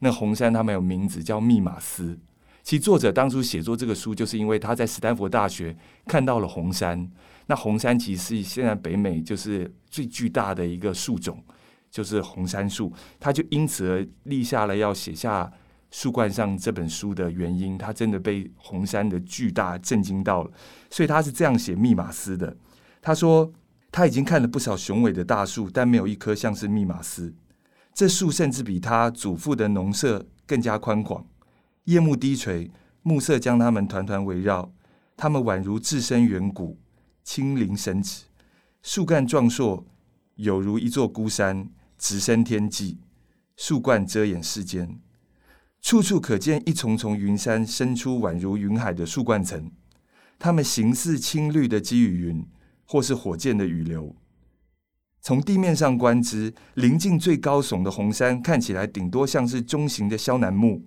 [0.00, 2.18] 那红杉他们有名字叫密码斯。
[2.64, 7.08] 其实作者当初写作这个书，就是因为他在斯坦福大学看到了红杉。
[7.52, 11.44] 那红杉其实现在北美就是最巨大的一个树种，
[11.90, 12.90] 就是红杉树。
[13.20, 15.52] 他就因此而立下了要写下
[15.90, 17.76] 树冠上这本书的原因。
[17.76, 20.50] 他真的被红杉的巨大震惊到了，
[20.88, 22.56] 所以他是这样写密码斯的。
[23.02, 23.52] 他说
[23.90, 27.34] 他已经看了不少雄伟的大树，但没有一棵像是密码斯。
[27.92, 31.26] 这树甚至比他祖父的农舍更加宽广，
[31.84, 32.70] 夜幕低垂，
[33.02, 34.72] 暮色将它们团团围绕，
[35.18, 36.78] 它们宛如置身远古。
[37.24, 38.24] 亲临神旨，
[38.82, 39.84] 树干壮硕，
[40.36, 42.98] 有如一座孤山，直升天际。
[43.56, 44.98] 树冠遮掩世间，
[45.80, 49.70] 处处可见一丛丛云杉伸出，宛如云海的树冠层。
[50.38, 52.44] 它们形似青绿的积雨云，
[52.84, 54.16] 或是火箭的雨流。
[55.20, 60.84] 从地面上观之，临近最高耸的红杉看起来顶多像是中型的肖楠木。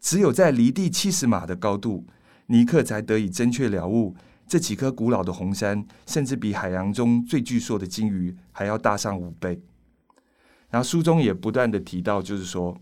[0.00, 2.06] 只有在离地七十码的高度，
[2.46, 4.14] 尼克才得以真确了悟。
[4.50, 9.62] 这几棵古老的红杉，甚至比海洋中最巨硕的鲸鱼还要大上五倍。
[10.70, 12.76] 然后书中也不断的提到，就是说，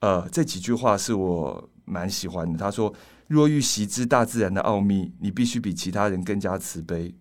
[0.00, 2.58] 呃，这几句话是我蛮喜欢的。
[2.58, 2.92] 他说
[3.28, 7.14] ：“若欲习知大自然的奥秘，你必须比其他人更加慈悲。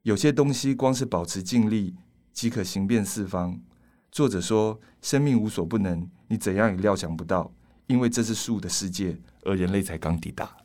[0.00, 1.94] 有些东西光是保持静力
[2.32, 3.60] 即可行遍四方。”
[4.10, 7.52] 作者说：“生命无所不能，你怎样也料想不到，
[7.86, 10.56] 因为这是树的世界，而人类才刚抵达。”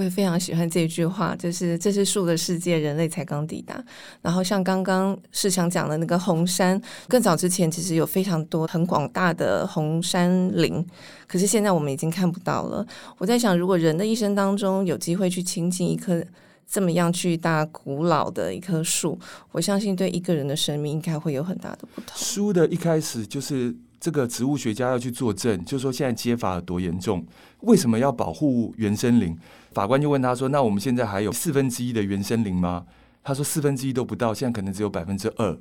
[0.00, 3.84] 我也非常喜欢这句话，就是这是树的世界，人类才刚抵达。
[4.22, 10.82] 然后像刚刚世强讲的那个红杉，更早之前其实有非常多很广大的红杉林，
[11.26, 12.86] 可是现在我们已经看不到了。
[13.18, 16.24] 我在想，如果人的一生当中有机会去亲近一棵
[16.66, 19.20] 这么样巨大、古老的一棵树，
[19.52, 22.16] 我相信对一个人的生命应该会有很大的不同。
[22.16, 27.22] 书的一开始就是这个植物学家要去作证，就说现在揭发有多严重，
[27.60, 29.36] 为什么要保护原生林？
[29.72, 32.86] 法官就问他说：“那我们现在还有四分之一的原生林吗？”
[33.22, 35.58] 他说：“四分之一都不到，现在可能只有百分之二。”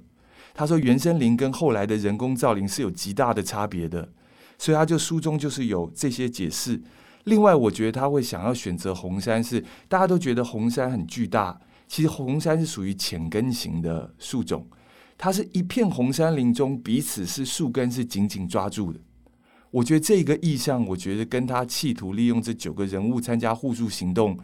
[0.56, 4.10] 他说：“原生林跟后来的人工造林是有极大的差别的。”
[4.58, 6.82] 所以他就书中就是有这些解释。
[7.26, 14.68] 另外，我觉得他会想要选择红杉是大家都觉得红杉很巨大，其实红杉是属于浅根型的树种，
[15.18, 19.00] 它是一片红杉林中彼此是树根是紧紧抓住的。
[19.72, 24.36] 我觉得这个意象，我觉得跟他企图利用这九个人物参加互助行动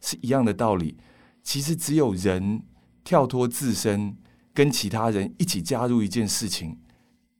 [0.00, 0.96] 是一样的道理。
[1.42, 2.62] 其实只有人
[3.04, 4.16] 跳脱自身，
[4.54, 6.78] 跟其他人一起加入一件事情，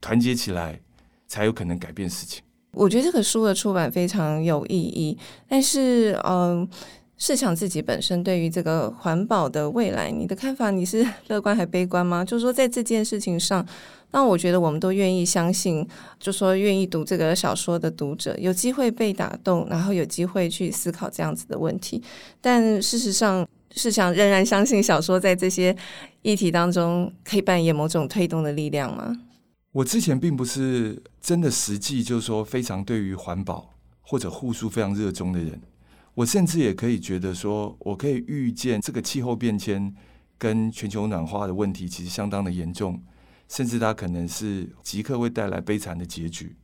[0.02, 0.80] 团结起来，
[1.26, 2.42] 才有可能改变事情。
[2.72, 5.16] 我觉得这个书的出版非常有意义，
[5.48, 6.68] 但是，嗯，
[7.16, 12.22] 市场自己本身对于这个环保的未来，你的看法，你是乐观还悲观吗？
[12.22, 13.66] 就是说，在这件事情上。
[14.12, 15.86] 那我觉得我们都愿意相信，
[16.18, 22.02] 就说愿意读这个小说的读者有机会被打动，然后有机会去思考这样子的问题。
[22.40, 23.46] 但事实上，
[23.76, 25.74] 是想仍然相信小说在这些
[26.22, 29.16] 议题当中可以扮演某种推动的力量吗？
[29.72, 35.60] 我之前并不是真的实际，就是说非常对于环保或者护树非常热衷的人。
[36.14, 39.94] 我甚至也可以觉得说，我可以预见这个气候变迁
[40.36, 43.00] 跟全球暖化的问题其实相当的严重。
[43.50, 46.56] 甚至它可能是即刻会带来悲惨的结局。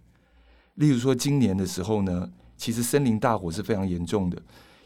[0.77, 4.40] 例如说，今年的时候呢，其实森林大火是非常严重的。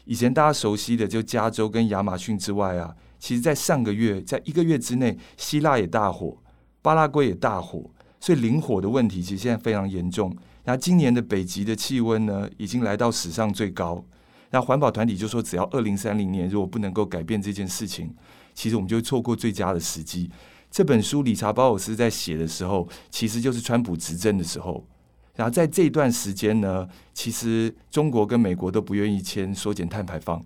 [0.05, 6.35] 以前大家熟悉的就加州跟亚马逊之外啊，其实在上个月，在一个月之内，希腊也大火，
[6.81, 7.87] 巴拉圭也大火，
[8.19, 10.35] 所以林火的问题其实现在非常严重。
[10.63, 14.03] 那今年的北极的气温呢，已经来到史上最高。
[14.49, 18.13] 那环保团体就说，只要二零三零年如果不能够改变这件事情，
[18.55, 20.29] 其实我们就错过最佳的时机。
[20.71, 24.87] 这本书理查·鲍尔斯在写的时候，其实就是川普执政的时候。
[25.35, 30.37] 然后在这段时间呢，其实中国跟美国都不愿意签缩减碳排放，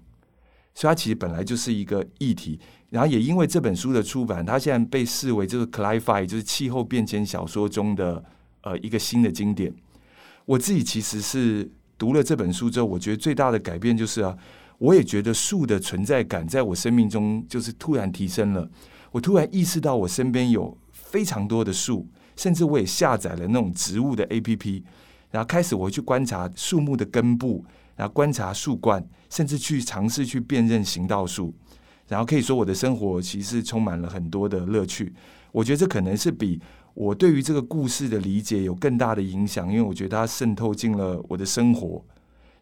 [0.73, 2.59] 所以它其实本来就是一个议题。
[2.89, 8.23] 然后也因为这本书的出版，它现在被视为就是 Climate 就是气候变迁小说中的
[8.61, 9.73] 呃一个新的经典。
[10.45, 14.37] 我自己其实是读了这本书之后，我觉得最大的改变就是啊，
[14.77, 18.69] 我也觉得树的存在感在我生命中就是突然提升了。
[19.15, 24.83] 我突然意识到，我身边有非常多的树，甚至我也下载了那种植物的 APP，
[25.31, 27.63] 然后开始我去观察树木的根部，
[27.95, 31.53] 然后观察树冠，甚至去尝试去辨认行道树，
[32.09, 35.13] 然后可以说我的生活其实充满了很多的乐趣。
[35.53, 36.59] 我觉得这可能是比
[36.93, 42.03] 我对于这个故事的理解有更大的影响，因为我觉得它渗透进了我的生活。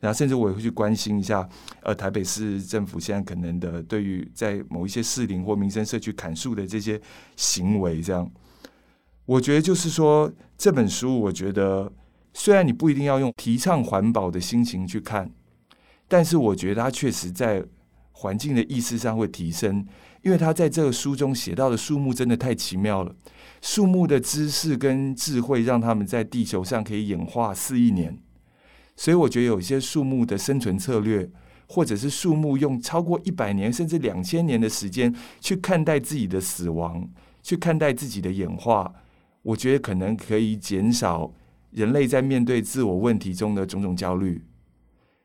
[0.04, 1.48] 然后，甚至我也会去关心一下，
[1.82, 7.00] 呃，台北市政府现在可能的对于在某一些士林或民生社区砍树的这些
[7.38, 8.30] 行为，这样，
[9.26, 11.90] 我觉得就是说，这本书，我觉得
[12.34, 15.32] 虽然你不一定要用提倡环保的心情去看，
[16.10, 17.64] 但是我觉得它确实在
[18.12, 19.88] 环境的意识上会提升，
[20.22, 23.16] 因为他在这个书中写到的树木真的太奇妙了，
[23.62, 28.20] 树木的知识跟智慧让他们在地球上可以演化四亿年。
[28.96, 31.30] 所以我觉得有一些树木的生存策略，
[31.68, 37.10] 或者是树木用超过一百年甚至两千年的时间去看待自己的死亡，
[37.42, 38.94] 去看待自己的演化，
[39.42, 41.34] 我觉得可能可以减少
[41.72, 44.44] 人类在面对自我问题中的种种焦虑。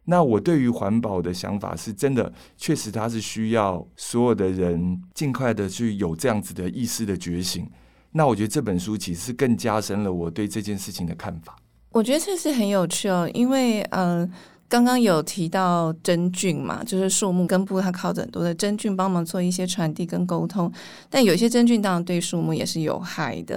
[0.05, 7.71] 那我对于环保的想法是真的，确实它是需要所有的人尽快的去有这样子的意识的觉醒。
[8.12, 11.55] 那我觉得这本书其实更加深了我对这件事情的看法。
[11.99, 14.30] 我觉得这是很有趣哦，因为嗯、呃，
[14.68, 20.72] 刚刚有提到真菌嘛，就是树木根部它靠着很多的真菌帮忙做一些传递跟沟通，
[21.11, 23.57] 但有些真菌当然对树木也是有害的。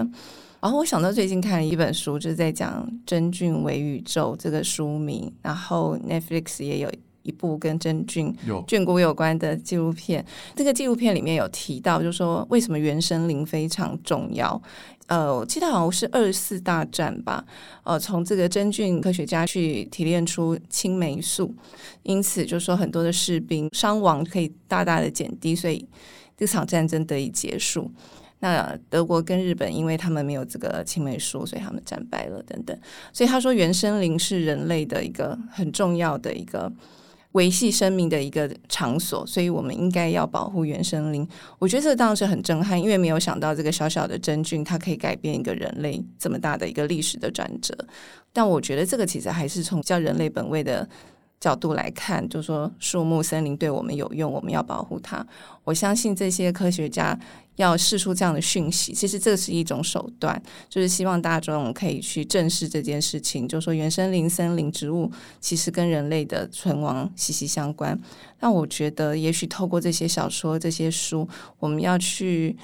[0.59, 6.91] 然后我想到最近看了一本书，就是在讲《真菌为宇宙》这个书名，然后 Netflix 也有
[7.23, 10.25] 一部跟真菌有菌菇有关的纪录片。
[10.55, 14.61] 这个纪录片里面有提到，就是说为什么原生林非常重要。
[15.07, 17.43] 呃，我记得好像是二四大战吧。
[17.83, 21.53] 呃，从这个真菌科学家去提炼出青霉素，
[22.03, 25.85] 因此就是说很多的士兵伤亡可以大大的减低，所以
[26.37, 27.91] 这场战争得以结束。
[28.39, 32.77] 那德国跟日本，因为他们没有这个青霉素，所以他们战败了等等。
[33.11, 36.71] 所以他说，原生林是人类的一个很重要的一个。
[37.33, 41.27] 维系生命的一个场所，所以我们应该要保护原生林。
[41.59, 47.73] 我觉得这当然是很震撼，因为没有想到这个小小的真菌，它可以改变一个人类这么大的一个历史的转折。
[48.33, 50.87] 但我觉得这个其实还是从叫人类本位的
[51.41, 55.25] 角度来看，就是说树木森林对我们有用，我们要保护它。
[55.63, 57.19] 我相信这些科学家
[57.55, 60.39] 要释出这样的讯息，其实这是一种手段，
[60.69, 63.47] 就是希望大众可以去正视这件事情。
[63.47, 67.99] 就是说原生林、森林、植物其实跟人类的存亡息息相关。
[68.39, 71.27] 那我觉得，也许透过这些小说、这些书，
[71.57, 72.55] 我们要去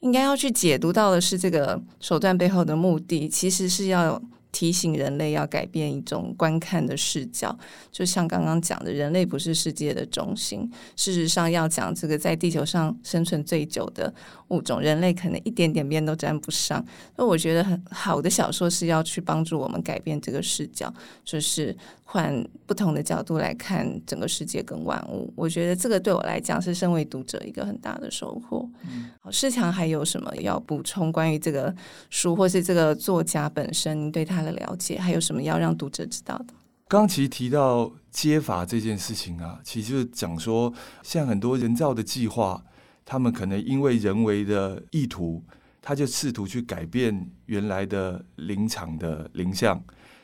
[0.00, 4.20] 应该要去解读到的是这个手段背后的目的，其实是要。
[4.52, 7.58] 提醒人类要改变一种观看的视角，
[7.90, 10.70] 就像刚刚讲的，人类不是世界的中心。
[10.94, 14.12] 事实上，要讲这个在地球上生存最久的
[14.48, 16.84] 物种，人类可能一点点边都沾不上。
[17.16, 20.92] 那我觉得很好的小说是要去帮助我们改变这个视角，
[21.24, 21.74] 就是
[22.12, 25.32] 换不同的角度来看整个世界跟万物。
[25.34, 28.68] 我觉得这个对我来讲是身为读者一个很大的收获。
[28.84, 31.74] 嗯，好，世强还有什么要补充关于这个
[32.10, 36.48] 书，或是这个作家本身，你对他的了解，还有什么要让读者知道的？
[36.86, 40.70] 刚其实提到接法这件事情啊，其实就是讲说，
[41.02, 42.62] 像很多人造的计划，
[43.06, 45.42] 他们可能因为人为的意图，
[45.80, 49.82] 他就试图去改变原来的林场的林相，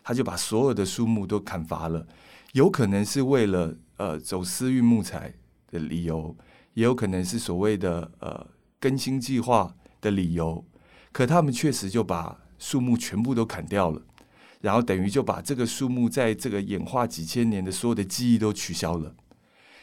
[0.09, 2.07] 他就把所有的树木都砍伐了，
[2.53, 5.35] 有可能是为了呃走私运木材
[5.71, 6.35] 的理由，
[6.73, 8.47] 也有可能是所谓的呃
[8.81, 10.65] 更新计划的理由，
[11.13, 14.01] 可他们确实就把树木全部都砍掉了。
[14.63, 19.15] 然后等于就把这个树木在这个演化几千年的所有的记忆都取消了。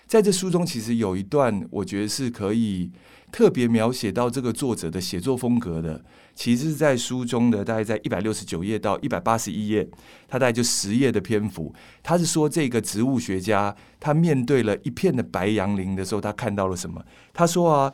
[0.07, 2.91] 在这书中，其实有一段我觉得是可以
[3.31, 6.03] 特别描写到这个作者的写作风格的。
[6.35, 9.87] 其实是在书中的大概在一百六十九页到一百八十一页，
[10.27, 11.73] 他大概就十页的篇幅。
[12.03, 17.03] 他是说这个植物学家他面对了一片的白杨林的时候，他看到了什么？
[17.33, 17.93] 他说啊，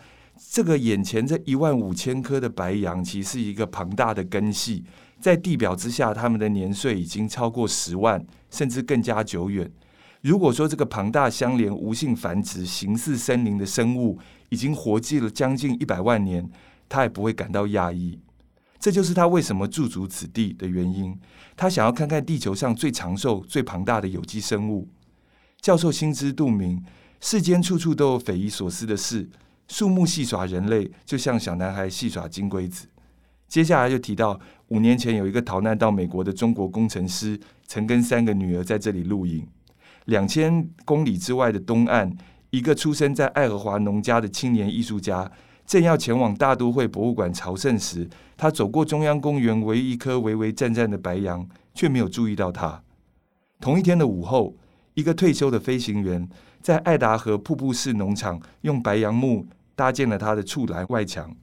[0.49, 4.83] 这个眼前这一万五千棵的白杨，其实是一个庞大的根系。
[5.19, 9.71] 在地表之下，它们的年岁已经超过十万，甚至更加久远。
[10.21, 14.17] 如果说这个庞大相连、无性繁殖、形似森林的生物
[14.49, 16.49] 已经活迹了将近一百万年，
[16.89, 18.19] 他也不会感到讶异。
[18.81, 21.15] 这就是他为什么驻足此地的原因。
[21.55, 24.89] 他想要看看地球上最长寿、最庞大的有机生物。
[25.61, 26.83] 教授心知肚明，
[27.19, 29.29] 世间处处都有匪夷所思的事。
[29.67, 32.87] 树木戏耍人类，就像小男孩戏耍金龟子。
[33.47, 39.47] 接下来就提到，五年前有一个逃难到美国的中国工程师，曾跟三个女儿在这里露营。
[40.05, 42.11] 两千公里之外的东岸，
[42.49, 45.31] 一个出生在爱荷华农家的青年艺术家，
[45.71, 52.83] 正要前往大都会博物馆朝圣时，他走过中央公园唯一一棵巍巍战战的白杨，却没有注意到它。
[53.61, 54.57] 同一天的午后，
[54.95, 56.27] 一个退休的飞行员
[56.59, 61.33] 在爱达荷瀑布式农场用白杨木搭建了他的栅栏外墙。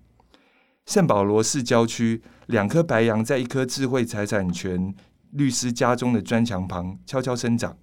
[0.84, 4.94] 圣保罗市郊区，两棵白杨在一棵智慧财产权
[5.30, 7.74] 律师家中的砖墙旁悄悄生长。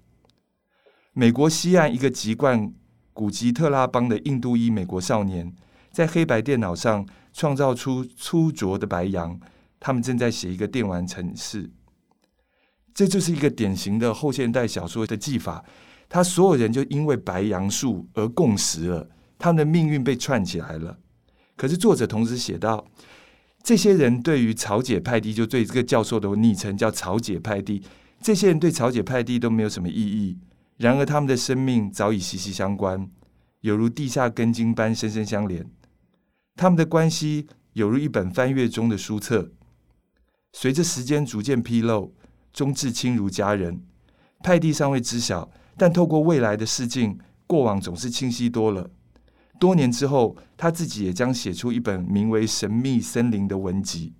[1.13, 2.71] 美国西岸一个籍贯
[3.13, 5.51] 古吉特拉邦的印度裔美国少年，
[5.95, 9.39] 在黑白电脑上创造出粗拙的白杨，
[9.79, 11.71] 他们正在写一个电玩程式。
[12.93, 15.63] 这就是一个典型的后现代小说的技法，
[16.09, 20.99] 他所有人就因为白杨树而共识了，他们的命运被串起来了。
[21.55, 22.85] 可是作者同时写道，
[23.63, 27.81] 这些人对于曹姐派蒂，就对这个教授的昵称叫曹姐派蒂，
[28.19, 30.37] 这些人对曹姐派蒂都没有什么意义。
[30.75, 33.09] 然而他们的生命早已息息相关，
[33.61, 35.65] 犹如地下根茎般深深相连。
[36.55, 39.51] 他们的关系犹如一本翻阅中的书册，
[40.53, 42.13] 随着时间逐渐披露，
[42.53, 43.83] 终至亲如家人。
[44.41, 48.89] 派蒂尚未知晓，但透过未来的视镜，过往总是清晰多了。
[49.59, 54.13] 多年之后，他自己也将写出一本名为《神秘森林》的文集。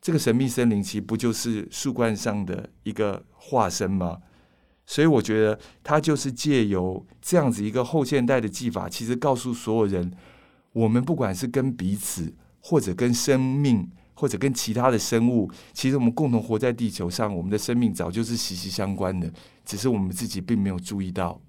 [0.00, 4.18] 这个神秘森林其实不就是树冠上的一个化身吗？
[4.86, 10.12] 所以我觉得他就是借由这样子一个后现代的技法，其实告诉所有人：
[10.74, 19.32] 我们不管是跟彼此，或者跟生命，或者跟其他的生物，其实我们共同活在地球上，我们的生命早就是息息相关的，
[19.64, 21.40] 只是我们自己并没有注意到。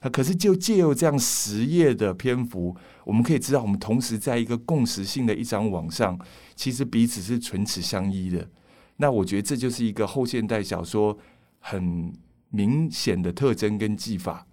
[0.00, 6.18] 那可是就借由这样十页的篇幅，我们可以知道，我们同时在一个共识性的一张网上，
[6.56, 8.48] 其实彼此是唇齿相依的。
[8.96, 11.16] 那我觉得这就是一个后现代小说
[11.60, 12.12] 很
[12.50, 14.46] 明显的特征跟技法，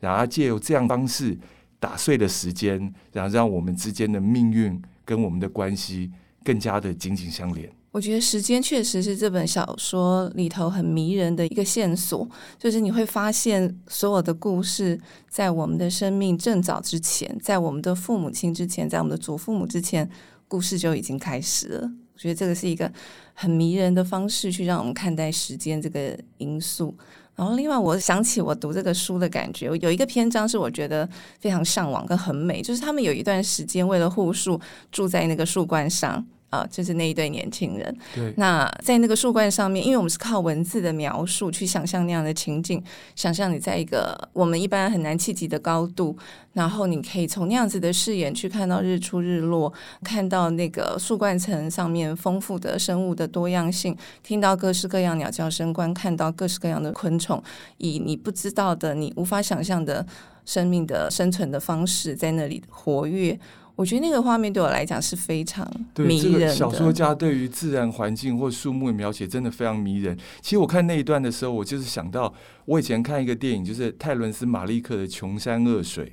[0.00, 1.38] 然后借由这样方式
[1.80, 6.10] 打碎了时间，然后让我们之间的命运跟我们的关系
[6.44, 7.70] 更加的紧紧相连。
[7.90, 20.08] 我觉得时间确实是这本小说里头很迷人的一个线索，就是你会发现所有的故事在我们的生命正早之前，在我们的父母亲之前，在我们的祖父母之前，
[20.46, 21.90] 故事就已经开始了。
[22.14, 22.92] 我觉得这个是一个
[23.32, 26.94] 很迷人的方式去让我们看待时间这个因素。
[27.38, 31.08] 然后，另外我想起我读这个书的感觉，有一个篇章是我觉得
[31.38, 34.60] 非常向往跟很美，就是他们有一段时间为了护树，
[34.90, 36.26] 住在那个树冠上。
[36.50, 37.94] 啊，就是那一对年轻人。
[38.14, 42.82] 对，那在那个树冠上面，因为我们是靠文字的描述去想象那样的情景，
[43.14, 46.16] 想象你在一个我们一般很难企及的高度，
[46.54, 49.72] 然后你可以从那样子的视野去看到日出日落，
[50.02, 57.42] 看到那个树冠层上面丰富的生物的多样性，听到各式各样鸟叫声，观看到各式各样的昆虫，
[57.76, 60.06] 以你不知道的、你无法想象的
[60.46, 63.38] 生命的生存的方式在那里活跃。
[63.78, 65.64] 我觉得那个画面对我来讲是非常
[65.98, 66.38] 迷人的。
[66.40, 70.18] 这个小说家对于自然环境或树木的描写真的非常迷人。
[70.40, 76.06] 其实我看那一段的时候，我就是想到我以前看一个电影，就是泰伦斯·马利克的《穷山恶水》，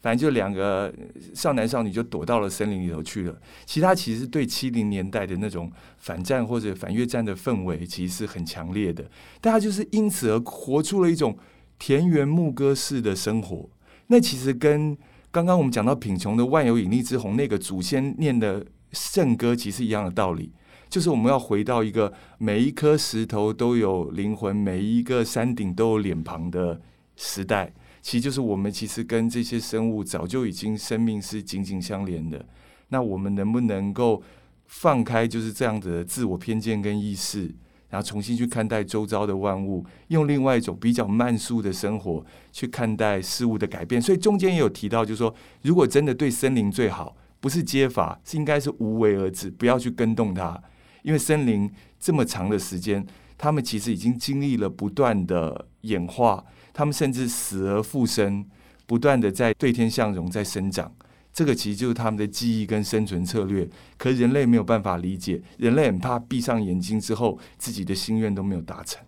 [0.00, 0.92] 反正就两个
[1.32, 3.38] 少男少女就躲到了森林里头去了。
[3.64, 9.08] 其他其实对七零年代的那种反战或者反越战的氛围，其实是很强烈的。
[9.40, 11.38] 大家就是因此而活出了一种
[11.78, 13.70] 田园牧歌式的生活。
[14.08, 14.98] 那其实跟
[15.32, 20.52] 刚刚我们讲到品穷的《万有引力之虹》，那个祖先念的圣歌，其实一样的道理，
[20.90, 26.78] 就是我们要回到一个每一颗石头都有灵魂，每一个山顶都有脸庞的
[27.16, 27.72] 时代。
[28.02, 32.44] 其实就是我们其实跟这些生物早就已经生命是紧紧相连的。
[32.88, 34.22] 那我们能不能够
[34.66, 37.50] 放开就是这样子的自我偏见跟意识？
[37.92, 44.00] 然后重新去看待周遭的万物，用另外一种比较慢速的生活去看待事物的改变。
[44.00, 50.58] 所以中间也有提到，就是说，如果真的对森林最好，不是接法，是应该是无为而治，不要去跟动它。
[51.02, 51.70] 因为森林
[52.00, 58.42] 这么长的时间，他们其实已经经历了不断的演化，他们甚至死而复生，
[58.86, 60.90] 不断的在对天向荣，在生长。
[61.32, 63.66] 这个其实就是他们的记忆跟生存策略，
[63.96, 69.02] 可是人类没有办法理解，人类很怕闭上眼睛之后，自己的心愿都没有达成。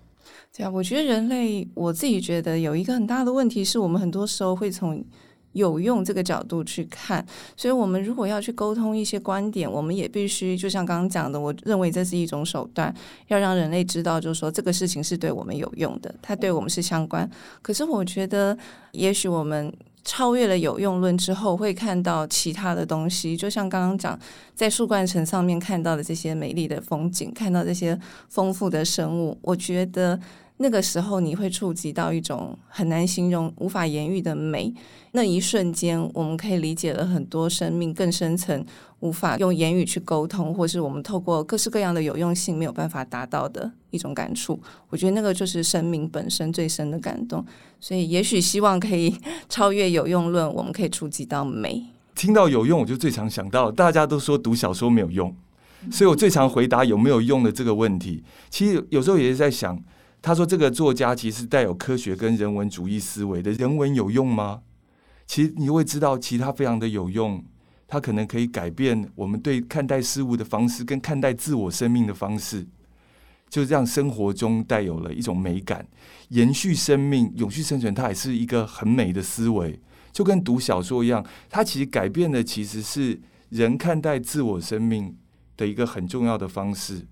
[0.56, 5.04] 对啊，我觉得人类，我自己觉得有一个很大的问题是，我们很多时候会从
[5.52, 7.22] 有用这个角度去看，
[7.56, 12.94] 所以我们如果要去沟通一些观点，我们也必须就像刚刚讲的，我认为这是一种手段，
[13.28, 17.28] 要让人类知道，就是说这个事情是对我们有用的，它对我们是相关。
[17.60, 18.56] 可是我觉得，
[18.92, 19.70] 也许我们。
[20.04, 24.18] 超越了有用论之后，会看到其他的东西，就像刚刚讲，
[24.54, 27.98] 在树冠层上面看到的这些美丽的风景，看到这些
[28.28, 30.20] 丰富的生物，我觉得。
[30.64, 34.72] 那个时候，你会触及到一种很难形容、无法言喻的美。
[35.12, 38.64] 那一瞬间，我们可以理解了很多生命更深层、
[39.00, 44.58] 无法用言语去沟通，或是我们透过各式各样的有用性没有办法达到的一种感触。
[44.88, 47.44] 我觉得那个就是生命本身最深的感动。
[47.78, 49.14] 所以，也许希望可以
[49.50, 51.84] 超越有用论，我们可以触及到美。
[52.14, 55.36] 听到有用，我就最常想到，大家都说读小说没有用，
[55.92, 58.24] 所以我最常回答有没有用的这个问题。
[58.48, 59.78] 其实有时候也是在想。
[60.26, 64.62] 他说：“这个作家其实带有科学跟人文主义思维的人文有用吗？
[65.26, 67.44] 其实你会知道，其他非常的有用。
[67.86, 72.66] 他可能可以改变我们对看待事物的方式，跟看待自我生命的方式，
[73.50, 75.86] 就让生活中带有了一种美感，
[76.30, 77.94] 延续生命、永续生存。
[77.94, 79.78] 它也是一个很美的思维，
[80.10, 81.22] 就跟读小说一样。
[81.50, 83.20] 它其实改变的其实是
[83.50, 85.14] 人看待自我生命
[85.58, 87.06] 的一个很重要的方式。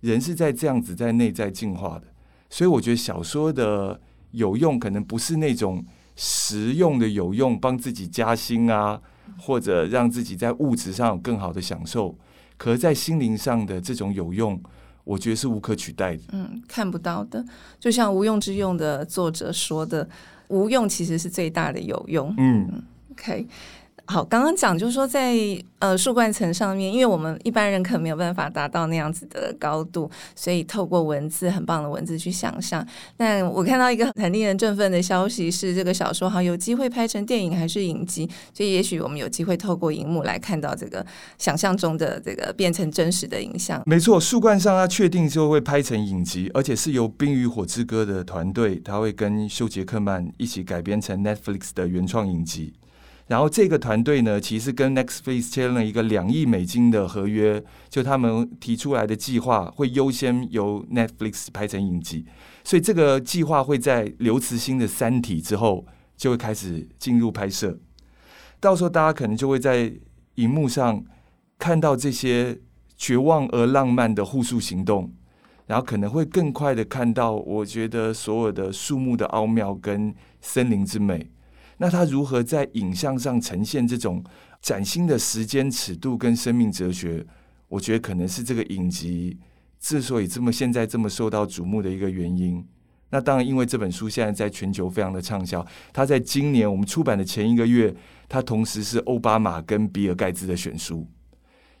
[0.00, 2.06] 人是在这样子在内在进化的。”
[2.48, 5.84] 所以我觉得小说的有用，可能不是那种
[6.14, 9.00] 实用的有用，帮自己加薪啊，
[9.38, 12.16] 或者让自己在物质上有更好的享受。
[12.56, 14.58] 可是，在心灵上的这种有用，
[15.04, 16.22] 我觉得是无可取代的。
[16.32, 17.44] 嗯，看不到的，
[17.78, 20.08] 就像《无用之用》的作者说的，
[20.48, 22.34] 无用其实是最大的有用。
[22.38, 22.82] 嗯，嗯
[23.12, 23.46] ，OK。
[24.08, 25.34] 好，刚刚讲就是说在，
[25.80, 32.86] 呃树冠层上面，因为我们一般人可能没有办法达到那样子的高度，所以透过文字很棒的文字去想象。
[33.16, 41.04] 但我看到一个很令人振奋的消息是，这个小说好有机会拍成电影还是影集，所以也许我们有机会透过荧幕来看到这个
[41.36, 43.82] 想象中的这个变成真实的影像。
[43.86, 52.72] 没错，树冠上它确定就会拍成影集，而且是由《冰与火之歌》的团队，他会跟休杰克曼一起改编成 Netflix 的原创影集。
[53.28, 62.24] 然后这个团队呢，其实跟 Netflix 签了一个两亿美金的合约，就他们提出来的计划会优先由 Netflix 拍成影集，
[62.62, 65.84] 所以这个计划会在刘慈欣的《三体》之后
[66.16, 67.76] 就会开始进入拍摄，
[68.60, 69.92] 到时候大家可能就会在
[70.36, 71.04] 荧幕上
[71.58, 72.60] 看到这些
[72.96, 75.12] 绝望而浪漫的互助行动，
[75.66, 81.28] 然后可能会更快的看到，我觉得所有的树木的奥妙跟森林之美。
[81.78, 84.24] 那他如何在影像上呈现这种
[84.60, 87.24] 崭新的时间尺度跟生命哲学？
[87.68, 89.38] 我觉得可能是这个影集
[89.80, 92.64] 之所以这么现在这么受到瞩目的一个原因。
[93.10, 97.94] 那当然，因为这本书现在在全球非常的畅销，它在今年我们出版的前一个月，
[98.28, 101.06] 它同时是奥巴马跟比尔盖茨的选书。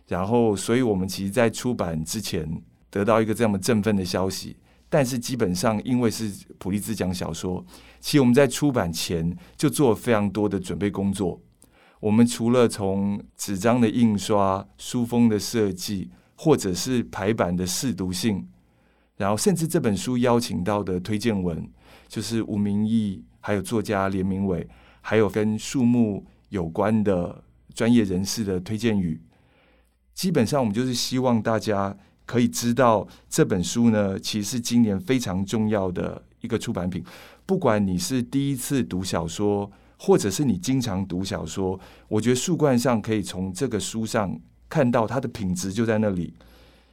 [0.06, 2.48] 然后，所以我们其实，在出版之前
[2.90, 4.56] 得到一个这么振奋的消息。
[4.88, 7.64] 但是基本上，因为是普利兹奖小说，
[8.00, 11.40] 其实我们在出版前就做了非常多的准备工作。
[11.98, 18.46] 我们除了从纸张的印刷、书封的设计，或者是排版的识读性，
[19.16, 21.68] 然后甚至这本书邀请到的推荐文，
[22.06, 24.68] 就是吴明义，还有作家连明伟，
[25.00, 27.42] 还有跟树木有关的
[27.74, 29.20] 专业人士的推荐语。
[30.14, 31.96] 基本上，我们就是希望大家。
[32.26, 37.02] 可以知道这本书呢，其实是今年非常重要的一个出版品。
[37.46, 46.34] 不管你是第一次读小说，或者是你经常读小说，我觉得树冠上可以从这个书上看到它的品质就在那里。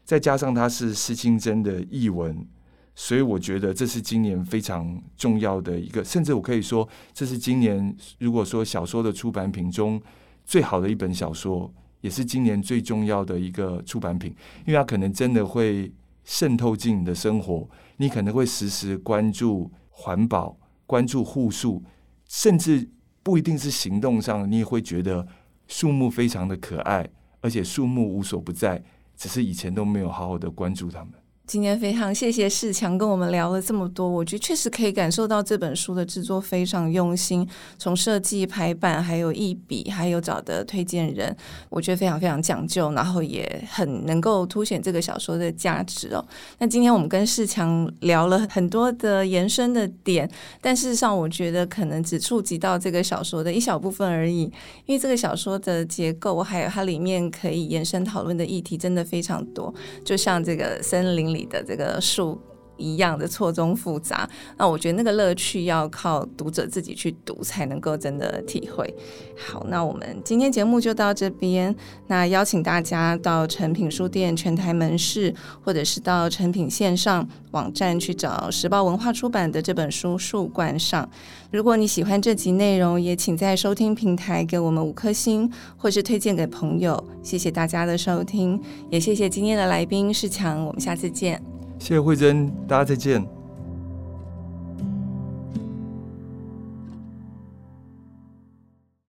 [0.06, 2.46] 再加上它是施清真的译文，
[2.94, 10.00] 所以我觉得这是今年非常重要的一个，甚至我可以说，这是今年如果说小说的出版品中
[10.46, 11.74] 最好的一本小说。
[12.04, 14.36] 也是今年最重要的一个出版品，
[14.66, 15.90] 因为它可能真的会
[16.26, 21.82] 渗透进你的生活，你可能会时时关注环保、关注护树，
[22.28, 22.90] 甚至
[23.24, 25.26] 不一定是行动上，你也会觉得
[25.68, 28.84] 树木非常的可爱，而且树木无所不在，
[29.16, 31.14] 只是以前都没有好好的关注它们。
[31.46, 37.46] 今天非常谢谢世强跟我们聊了这么多，我觉得确实可以感受到这本书的制作非常用心，
[37.78, 41.36] 从设计、排版，还有一笔，还有找的推荐人，
[41.70, 46.26] 我觉得非常非常讲究，然后也很能够凸显这个小说的价值哦。
[46.60, 50.28] 那今天我们跟世强聊了很多的延伸的点，
[50.62, 54.44] 但事实上我觉得可能只触及到这个小说的一小部分而已，
[54.86, 59.72] 因为这个小说的结构还有它里面可以延伸讨论的议题真的非常多，
[60.06, 62.40] 就像这个森林里的这个树
[62.78, 68.94] 一样的错综复杂，那我觉得那个乐趣要靠读者自己去读才能够真的体会。
[69.38, 71.76] 好，那我们今天节目就到这边。
[72.08, 81.04] 那邀请大家到诚品书店全台门市，或者是到诚品线上网站去找时报文化出版的这本书《树冠上》。
[81.52, 87.02] 如果你喜欢这集内容，也请在收听平台给我们五颗星，或是推荐给朋友。
[87.22, 88.60] 谢谢大家的收听，
[88.90, 90.66] 也谢谢今天的来宾世强。
[90.66, 91.42] 我们下次见。
[91.84, 93.43] 谢谢慧珍，大家再见。